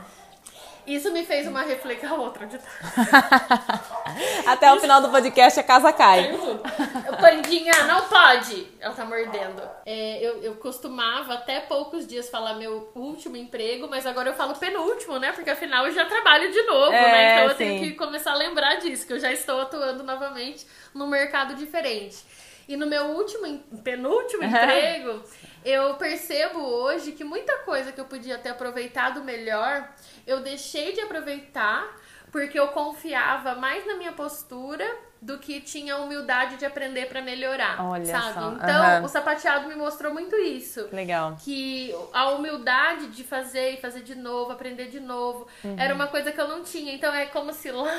Isso 0.86 1.12
me 1.12 1.24
fez 1.24 1.46
uma 1.46 1.62
reflexão. 1.62 2.16
A 2.16 2.20
outra, 2.20 2.48
tá? 2.48 2.58
Até 4.50 4.72
o 4.72 4.80
final 4.80 5.00
do 5.00 5.10
podcast 5.10 5.60
a 5.60 5.62
casa 5.62 5.92
cai. 5.92 6.36
Pandinha, 7.20 7.84
não 7.84 8.08
pode! 8.08 8.66
Ela 8.80 8.94
tá 8.94 9.04
mordendo. 9.04 9.62
É, 9.86 10.18
eu, 10.20 10.42
eu 10.42 10.54
costumava 10.56 11.34
até 11.34 11.60
poucos 11.60 12.06
dias 12.06 12.28
falar 12.28 12.54
meu 12.54 12.90
último 12.96 13.36
emprego, 13.36 13.86
mas 13.88 14.04
agora 14.06 14.30
eu 14.30 14.34
falo 14.34 14.54
penúltimo, 14.56 15.18
né? 15.18 15.30
Porque 15.32 15.50
afinal 15.50 15.86
eu 15.86 15.92
já 15.92 16.06
trabalho 16.06 16.50
de 16.50 16.62
novo, 16.62 16.92
É, 16.92 17.12
né? 17.12 17.34
Então 17.34 17.44
eu 17.44 17.50
sim. 17.50 17.56
tenho 17.58 17.80
que 17.82 17.92
começar 17.92 18.32
a 18.32 18.36
lembrar 18.36 18.76
disso, 18.76 19.06
que 19.06 19.12
eu 19.12 19.20
já 19.20 19.30
estou 19.30 19.60
atuando 19.60 20.02
novamente 20.02 20.66
num 20.94 21.06
mercado 21.06 21.54
diferente. 21.54 22.16
E 22.70 22.76
no 22.76 22.86
meu 22.86 23.06
último, 23.06 23.58
penúltimo 23.82 24.44
emprego, 24.44 25.24
eu 25.64 25.94
percebo 25.94 26.60
hoje 26.60 27.10
que 27.10 27.24
muita 27.24 27.58
coisa 27.64 27.90
que 27.90 28.00
eu 28.00 28.04
podia 28.04 28.38
ter 28.38 28.50
aproveitado 28.50 29.24
melhor, 29.24 29.88
eu 30.24 30.38
deixei 30.40 30.92
de 30.92 31.00
aproveitar 31.00 31.84
porque 32.30 32.56
eu 32.60 32.68
confiava 32.68 33.56
mais 33.56 33.84
na 33.84 33.94
minha 33.96 34.12
postura 34.12 34.88
do 35.20 35.36
que 35.40 35.60
tinha 35.60 35.94
a 35.94 35.98
humildade 35.98 36.58
de 36.58 36.64
aprender 36.64 37.06
pra 37.06 37.20
melhorar, 37.20 37.84
Olha 37.90 38.04
sabe? 38.04 38.34
só, 38.34 38.52
Então, 38.52 38.82
aham. 38.84 39.02
o 39.04 39.08
sapateado 39.08 39.66
me 39.68 39.74
mostrou 39.74 40.12
muito 40.14 40.36
isso. 40.36 40.88
Legal. 40.92 41.36
Que 41.44 41.92
a 42.12 42.30
humildade 42.30 43.08
de 43.08 43.24
fazer 43.24 43.72
e 43.72 43.76
fazer 43.78 44.02
de 44.02 44.14
novo, 44.14 44.52
aprender 44.52 44.86
de 44.86 45.00
novo, 45.00 45.48
Uhum. 45.64 45.74
era 45.76 45.92
uma 45.92 46.06
coisa 46.06 46.30
que 46.30 46.40
eu 46.40 46.46
não 46.46 46.62
tinha. 46.62 46.94
Então 46.94 47.12
é 47.12 47.26
como 47.26 47.52
se 47.52 47.72
lá 47.72 47.92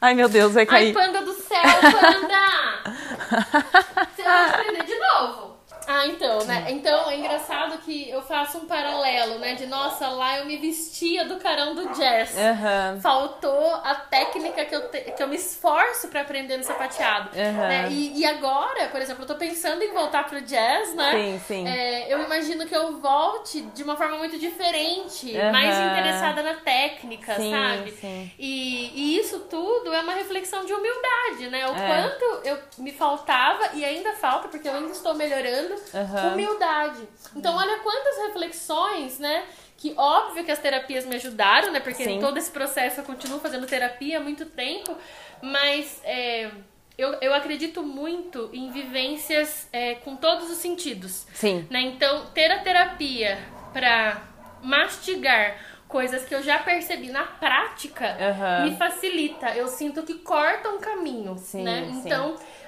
Ai, 0.00 0.14
meu 0.14 0.28
Deus, 0.28 0.52
vai 0.52 0.62
Ai, 0.62 0.66
cair. 0.66 0.92
panda 0.94 1.22
do 1.22 1.32
céu, 1.32 1.62
panda! 1.62 2.46
Você 4.14 4.22
vai 4.22 4.48
aprender 4.50 4.84
de 4.84 4.98
novo. 4.98 5.55
Ah, 5.86 6.06
então, 6.06 6.44
né? 6.44 6.66
Então 6.70 7.08
é 7.10 7.16
engraçado 7.16 7.78
que 7.78 8.10
eu 8.10 8.20
faço 8.22 8.58
um 8.58 8.66
paralelo, 8.66 9.38
né? 9.38 9.54
De 9.54 9.66
nossa, 9.66 10.08
lá 10.08 10.38
eu 10.38 10.46
me 10.46 10.56
vestia 10.56 11.24
do 11.24 11.36
carão 11.36 11.74
do 11.74 11.88
jazz. 11.94 12.36
Aham. 12.36 12.98
Faltou 13.00 13.74
a 13.84 13.94
técnica 13.94 14.64
que 14.64 14.74
eu, 14.74 14.88
te- 14.90 15.12
que 15.12 15.22
eu 15.22 15.28
me 15.28 15.36
esforço 15.36 16.08
pra 16.08 16.22
aprender 16.22 16.56
no 16.56 16.64
sapateado. 16.64 17.30
Aham. 17.36 17.68
né? 17.68 17.88
E, 17.90 18.18
e 18.20 18.26
agora, 18.26 18.88
por 18.88 19.00
exemplo, 19.00 19.22
eu 19.22 19.26
tô 19.28 19.36
pensando 19.36 19.82
em 19.82 19.92
voltar 19.92 20.24
pro 20.26 20.40
jazz, 20.42 20.94
né? 20.94 21.12
Sim, 21.12 21.40
sim. 21.46 21.68
É, 21.68 22.12
eu 22.12 22.22
imagino 22.24 22.66
que 22.66 22.74
eu 22.74 22.98
volte 22.98 23.60
de 23.62 23.82
uma 23.82 23.96
forma 23.96 24.16
muito 24.18 24.38
diferente, 24.38 25.36
Aham. 25.36 25.52
mais 25.52 25.78
interessada 25.78 26.42
na 26.42 26.54
técnica, 26.54 27.36
Sim, 27.36 27.50
sabe? 27.52 27.92
sim. 27.92 28.30
E, 28.38 28.90
e 28.94 29.18
isso 29.18 29.40
tudo 29.48 29.92
é 29.94 30.00
uma 30.00 30.14
reflexão 30.14 30.64
de 30.64 30.72
humildade, 30.72 31.48
né? 31.48 31.66
O 31.68 31.74
É. 31.76 31.86
quanto 31.86 32.46
eu 32.48 32.58
me 32.78 32.92
faltava 32.92 33.70
e 33.74 33.84
ainda 33.84 34.12
falta, 34.14 34.48
porque 34.48 34.68
eu 34.68 34.74
ainda 34.74 34.92
estou 34.92 35.14
melhorando, 35.14 35.75
Aham. 35.94 36.32
humildade. 36.32 37.08
Então, 37.34 37.54
olha 37.56 37.78
quantas 37.80 38.16
reflexões, 38.26 39.18
né? 39.18 39.44
Que 39.76 39.94
óbvio 39.96 40.44
que 40.44 40.50
as 40.50 40.58
terapias 40.58 41.04
me 41.04 41.16
ajudaram, 41.16 41.70
né? 41.70 41.80
Porque 41.80 42.04
Sim. 42.04 42.18
todo 42.20 42.38
esse 42.38 42.50
processo 42.50 43.00
eu 43.00 43.04
continuo 43.04 43.40
fazendo 43.40 43.66
terapia 43.66 44.18
há 44.18 44.20
muito 44.20 44.46
tempo, 44.46 44.96
mas 45.42 46.00
é, 46.04 46.50
eu, 46.96 47.12
eu 47.20 47.34
acredito 47.34 47.82
muito 47.82 48.48
em 48.52 48.70
vivências 48.70 49.68
é, 49.72 49.96
com 49.96 50.16
todos 50.16 50.50
os 50.50 50.58
sentidos. 50.58 51.26
Sim. 51.34 51.66
Né? 51.68 51.80
Então, 51.82 52.26
ter 52.32 52.50
a 52.50 52.58
terapia 52.60 53.38
pra 53.72 54.22
mastigar 54.62 55.58
coisas 55.86 56.24
que 56.24 56.34
eu 56.34 56.42
já 56.42 56.58
percebi 56.58 57.10
na 57.10 57.24
prática 57.24 58.16
Aham. 58.18 58.64
me 58.64 58.76
facilita. 58.76 59.54
Eu 59.54 59.68
sinto 59.68 60.02
que 60.02 60.14
corta 60.14 60.70
um 60.70 60.78
caminho, 60.78 61.36
Sim, 61.38 61.64
né? 61.64 61.90
sim. 62.02 62.08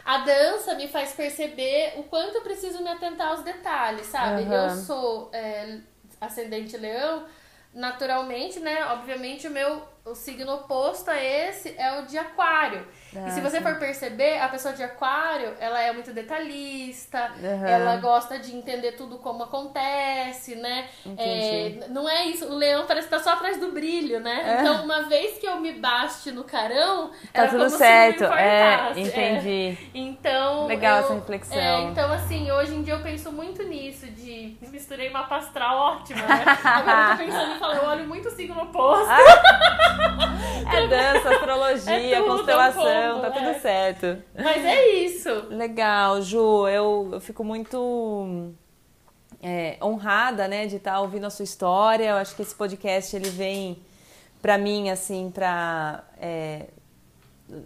A 0.08 0.16
dança 0.16 0.74
me 0.74 0.88
faz 0.88 1.12
perceber 1.12 1.92
o 1.98 2.02
quanto 2.04 2.36
eu 2.36 2.40
preciso 2.40 2.82
me 2.82 2.88
atentar 2.88 3.28
aos 3.28 3.42
detalhes, 3.42 4.06
sabe? 4.06 4.40
Aham. 4.44 4.54
Eu 4.54 4.70
sou 4.70 5.28
é, 5.34 5.80
ascendente 6.18 6.78
leão, 6.78 7.26
naturalmente, 7.74 8.58
né? 8.58 8.86
Obviamente, 8.86 9.46
o 9.46 9.50
meu 9.50 9.82
o 10.10 10.14
signo 10.14 10.52
oposto 10.54 11.10
a 11.10 11.16
esse 11.22 11.74
é 11.78 11.98
o 12.00 12.06
de 12.06 12.16
aquário. 12.18 12.86
e 13.12 13.30
se 13.30 13.40
Ah, 13.40 13.42
você 13.42 13.60
for 13.60 13.76
perceber, 13.78 14.38
a 14.40 14.48
pessoa 14.48 14.74
de 14.74 14.82
aquário, 14.82 15.54
ela 15.60 15.80
é 15.80 15.92
muito 15.92 16.12
detalhista, 16.12 17.30
Aham. 17.42 17.66
ela 17.66 17.96
gosta 17.96 18.38
de 18.38 18.54
entender 18.54 18.92
tudo 18.92 19.18
como 19.18 19.44
acontece, 19.44 20.54
né? 20.56 20.88
É, 21.16 21.86
não 21.88 22.08
é 22.08 22.24
isso, 22.26 22.46
o 22.46 22.54
leão 22.54 22.86
parece 22.86 23.06
estar 23.06 23.18
só 23.20 23.30
atrás 23.30 23.58
do 23.58 23.72
brilho, 23.72 24.20
né? 24.20 24.42
É. 24.44 24.60
Então, 24.60 24.84
uma 24.84 25.02
vez 25.02 25.38
que 25.38 25.46
eu 25.46 25.56
me 25.60 25.72
baste 25.72 26.30
no 26.32 26.44
carão, 26.44 27.10
Tá 27.32 27.42
era 27.42 27.48
tudo 27.50 27.70
certo. 27.70 28.24
É, 28.24 28.74
importasse. 28.74 29.00
entendi. 29.00 29.78
Então. 29.94 30.66
Legal 30.66 30.98
eu- 30.98 31.04
essa 31.04 31.14
reflexão. 31.14 31.56
é, 31.58 31.80
então, 31.84 32.12
assim, 32.12 32.50
hoje 32.50 32.74
em 32.74 32.82
dia 32.82 32.94
eu 32.94 33.00
penso 33.02 33.32
muito 33.32 33.62
nisso, 33.62 34.06
de 34.06 34.56
misturei 34.68 35.08
uma 35.08 35.20
astral 35.28 35.76
ótima, 35.78 36.22
né? 36.26 36.44
Agora 36.64 37.00
eu 37.12 37.16
tô 37.16 37.24
pensando 37.24 37.54
em 37.54 37.58
falar, 37.58 37.76
eu 37.76 37.84
olho 37.84 38.06
muito 38.06 38.28
o 38.28 38.30
signo 38.30 38.60
oposto. 38.62 39.08
É 40.70 40.86
dança, 40.86 41.30
astrologia, 41.30 42.18
É 42.18 42.22
constelação, 42.22 42.86
é 42.86 43.14
um 43.14 43.20
tá 43.20 43.30
tudo 43.30 43.48
é. 43.48 43.58
certo. 43.58 44.22
Mas 44.34 44.64
é 44.64 44.90
isso. 44.96 45.30
Legal, 45.48 46.20
Ju, 46.20 46.68
eu, 46.68 47.08
eu 47.12 47.20
fico 47.20 47.42
muito 47.42 48.52
é, 49.42 49.78
honrada, 49.82 50.46
né, 50.46 50.66
de 50.66 50.76
estar 50.76 51.00
ouvindo 51.00 51.26
a 51.26 51.30
sua 51.30 51.44
história. 51.44 52.10
Eu 52.10 52.16
acho 52.16 52.36
que 52.36 52.42
esse 52.42 52.54
podcast 52.54 53.16
ele 53.16 53.30
vem 53.30 53.78
pra 54.42 54.58
mim 54.58 54.90
assim, 54.90 55.30
para 55.30 56.04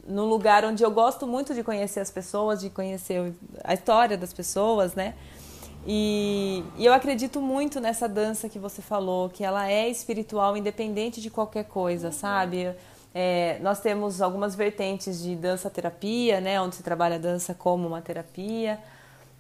num 0.07 0.27
lugar 0.27 0.65
onde 0.65 0.83
eu 0.83 0.91
gosto 0.91 1.27
muito 1.27 1.55
de 1.55 1.63
conhecer 1.65 2.01
as 2.01 2.11
pessoas, 2.11 2.61
de 2.61 2.71
conhecer 2.71 3.35
a 3.65 3.75
história 3.75 4.17
das 4.17 4.33
pessoas, 4.33 4.95
né? 4.95 5.15
E, 5.87 6.65
e 6.77 6.87
eu 6.87 6.93
acredito 6.93 7.41
muito 7.41 7.81
nessa 7.81 8.09
dança 8.09 8.49
que 8.49 8.59
você 8.59 8.81
falou, 8.81 9.29
que 9.29 9.43
ela 9.43 9.71
é 9.71 9.89
espiritual, 9.89 10.57
independente 10.57 11.21
de 11.21 11.29
qualquer 11.29 11.65
coisa, 11.65 12.13
sabe? 12.13 12.75
É, 13.15 13.59
nós 13.61 13.81
temos 13.81 14.23
algumas 14.23 14.55
vertentes 14.55 15.23
de 15.23 15.35
dança 15.35 15.69
terapia, 15.69 16.41
né? 16.41 16.61
Onde 16.61 16.77
se 16.77 16.83
trabalha 16.83 17.17
a 17.17 17.19
dança 17.19 17.53
como 17.53 17.87
uma 17.89 18.01
terapia. 18.01 18.79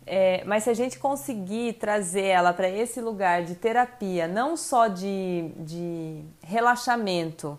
É, 0.05 0.43
mas 0.45 0.65
se 0.65 0.71
a 0.71 0.75
gente 0.75 0.99
conseguir 0.99 1.75
trazer 1.75 2.25
ela 2.25 2.53
para 2.53 2.69
esse 2.69 3.01
lugar 3.01 3.45
de 3.45 3.55
terapia, 3.55 4.27
não 4.27 4.57
só 4.57 4.89
de, 4.89 5.53
de 5.59 6.25
relaxamento, 6.43 7.59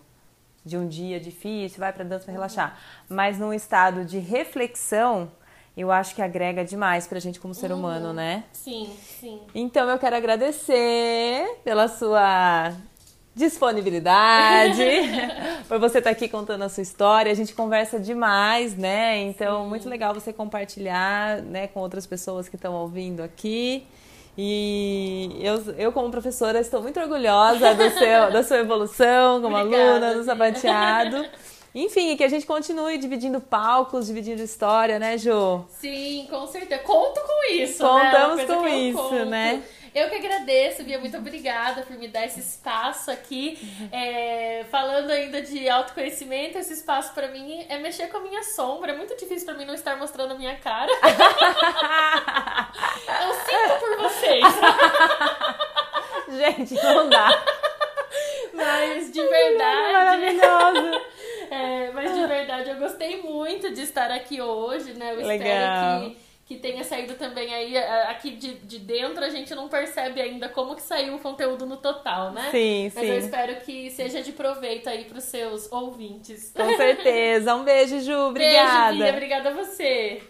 de 0.65 0.77
um 0.77 0.87
dia 0.87 1.19
difícil, 1.19 1.79
vai 1.79 1.91
para 1.91 2.03
dança 2.03 2.25
para 2.25 2.33
relaxar, 2.33 2.79
mas 3.09 3.37
num 3.37 3.53
estado 3.53 4.05
de 4.05 4.19
reflexão, 4.19 5.31
eu 5.75 5.91
acho 5.91 6.13
que 6.13 6.21
agrega 6.21 6.63
demais 6.63 7.07
para 7.07 7.17
a 7.17 7.21
gente 7.21 7.39
como 7.39 7.53
ser 7.53 7.71
humano, 7.71 8.13
né? 8.13 8.43
Sim, 8.53 8.89
sim. 9.19 9.39
Então 9.55 9.89
eu 9.89 9.97
quero 9.97 10.15
agradecer 10.15 11.57
pela 11.63 11.87
sua 11.87 12.73
disponibilidade, 13.35 14.83
por 15.67 15.79
você 15.79 15.97
estar 15.97 16.11
aqui 16.11 16.27
contando 16.27 16.63
a 16.63 16.69
sua 16.69 16.83
história. 16.83 17.31
A 17.31 17.35
gente 17.35 17.53
conversa 17.53 17.99
demais, 17.99 18.77
né? 18.77 19.21
Então, 19.21 19.67
muito 19.67 19.89
legal 19.89 20.13
você 20.13 20.31
compartilhar 20.31 21.41
né, 21.41 21.67
com 21.67 21.79
outras 21.79 22.05
pessoas 22.05 22.47
que 22.47 22.55
estão 22.55 22.73
ouvindo 22.75 23.23
aqui. 23.23 23.83
E 24.37 25.39
eu, 25.41 25.61
eu, 25.77 25.91
como 25.91 26.09
professora, 26.09 26.59
estou 26.59 26.81
muito 26.81 26.99
orgulhosa 26.99 27.73
do 27.75 27.89
seu, 27.91 28.31
da 28.31 28.43
sua 28.43 28.57
evolução 28.57 29.41
como 29.41 29.55
Obrigada, 29.55 30.07
aluna 30.07 30.13
do 30.15 30.23
sapateado. 30.23 31.25
Enfim, 31.75 32.15
que 32.15 32.23
a 32.23 32.27
gente 32.27 32.45
continue 32.45 32.97
dividindo 32.99 33.41
palcos, 33.41 34.05
dividindo 34.07 34.41
história, 34.43 34.99
né, 34.99 35.17
Ju? 35.17 35.65
Sim, 35.69 36.27
com 36.29 36.45
certeza. 36.45 36.83
Conto 36.83 37.19
com 37.19 37.51
isso. 37.51 37.83
Contamos 37.83 38.11
né? 38.11 38.25
Uma 38.25 38.35
coisa 38.35 38.55
com 38.55 38.67
isso, 38.67 38.97
conto. 38.97 39.25
né? 39.25 39.63
Eu 39.95 40.09
que 40.09 40.15
agradeço, 40.15 40.83
Bia. 40.83 40.97
Muito 40.99 41.15
obrigada 41.17 41.83
por 41.83 41.95
me 41.97 42.07
dar 42.07 42.25
esse 42.25 42.39
espaço 42.39 43.11
aqui. 43.11 43.59
É, 43.91 44.65
falando 44.71 45.11
ainda 45.11 45.39
de 45.41 45.69
autoconhecimento, 45.69 46.57
esse 46.57 46.73
espaço 46.73 47.13
pra 47.13 47.27
mim 47.27 47.63
é 47.69 47.77
mexer 47.77 48.07
com 48.07 48.17
a 48.17 48.21
minha 48.21 48.41
sombra. 48.41 48.91
É 48.91 48.97
muito 48.97 49.15
difícil 49.15 49.45
pra 49.45 49.53
mim 49.53 49.65
não 49.65 49.73
estar 49.75 49.95
mostrando 49.95 50.31
a 50.31 50.35
minha 50.35 50.55
cara. 50.55 50.91
Eu 53.21 53.33
sinto 53.33 53.79
por 53.79 53.97
vocês. 54.01 54.45
Gente, 56.39 56.73
não 56.83 57.07
dá. 57.09 57.29
Mas 58.51 59.11
de 59.11 59.21
verdade. 59.21 59.91
Maravilhoso. 59.93 61.02
Mas 62.63 62.67
eu 62.69 62.75
gostei 62.77 63.21
muito 63.21 63.73
de 63.73 63.81
estar 63.81 64.09
aqui 64.09 64.41
hoje, 64.41 64.93
né? 64.93 65.11
Eu 65.11 65.27
Legal. 65.27 66.03
espero 66.03 66.11
que, 66.11 66.17
que 66.45 66.61
tenha 66.61 66.81
saído 66.85 67.15
também 67.15 67.53
aí 67.53 67.77
aqui 67.77 68.31
de, 68.31 68.53
de 68.53 68.79
dentro, 68.79 69.21
a 69.21 69.29
gente 69.29 69.53
não 69.53 69.67
percebe 69.67 70.21
ainda 70.21 70.47
como 70.47 70.73
que 70.73 70.81
saiu 70.81 71.15
o 71.15 71.19
conteúdo 71.19 71.65
no 71.65 71.75
total, 71.75 72.31
né? 72.31 72.49
Sim, 72.51 72.89
Mas 72.95 73.03
sim. 73.05 73.11
eu 73.11 73.17
espero 73.17 73.55
que 73.57 73.91
seja 73.91 74.21
de 74.21 74.31
proveito 74.31 74.89
aí 74.89 75.03
pros 75.03 75.25
seus 75.25 75.69
ouvintes. 75.69 76.53
Com 76.55 76.77
certeza. 76.77 77.53
Um 77.53 77.65
beijo, 77.65 77.99
Ju. 77.99 78.29
Obrigada. 78.29 78.91
Beijo, 78.91 79.03
Bia. 79.03 79.11
Obrigada 79.11 79.49
a 79.49 79.53
você. 79.53 80.21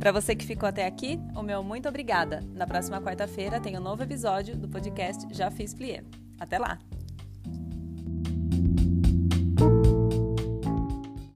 Para 0.00 0.12
você 0.12 0.34
que 0.34 0.46
ficou 0.46 0.66
até 0.66 0.86
aqui, 0.86 1.20
o 1.36 1.42
meu 1.42 1.62
muito 1.62 1.86
obrigada. 1.86 2.40
Na 2.54 2.66
próxima 2.66 2.98
quarta-feira 2.98 3.60
tem 3.60 3.76
um 3.76 3.82
novo 3.82 4.02
episódio 4.02 4.56
do 4.56 4.68
podcast 4.68 5.26
Já 5.34 5.50
Fiz 5.50 5.74
Plié. 5.74 6.02
Até 6.38 6.58
lá! 6.58 6.78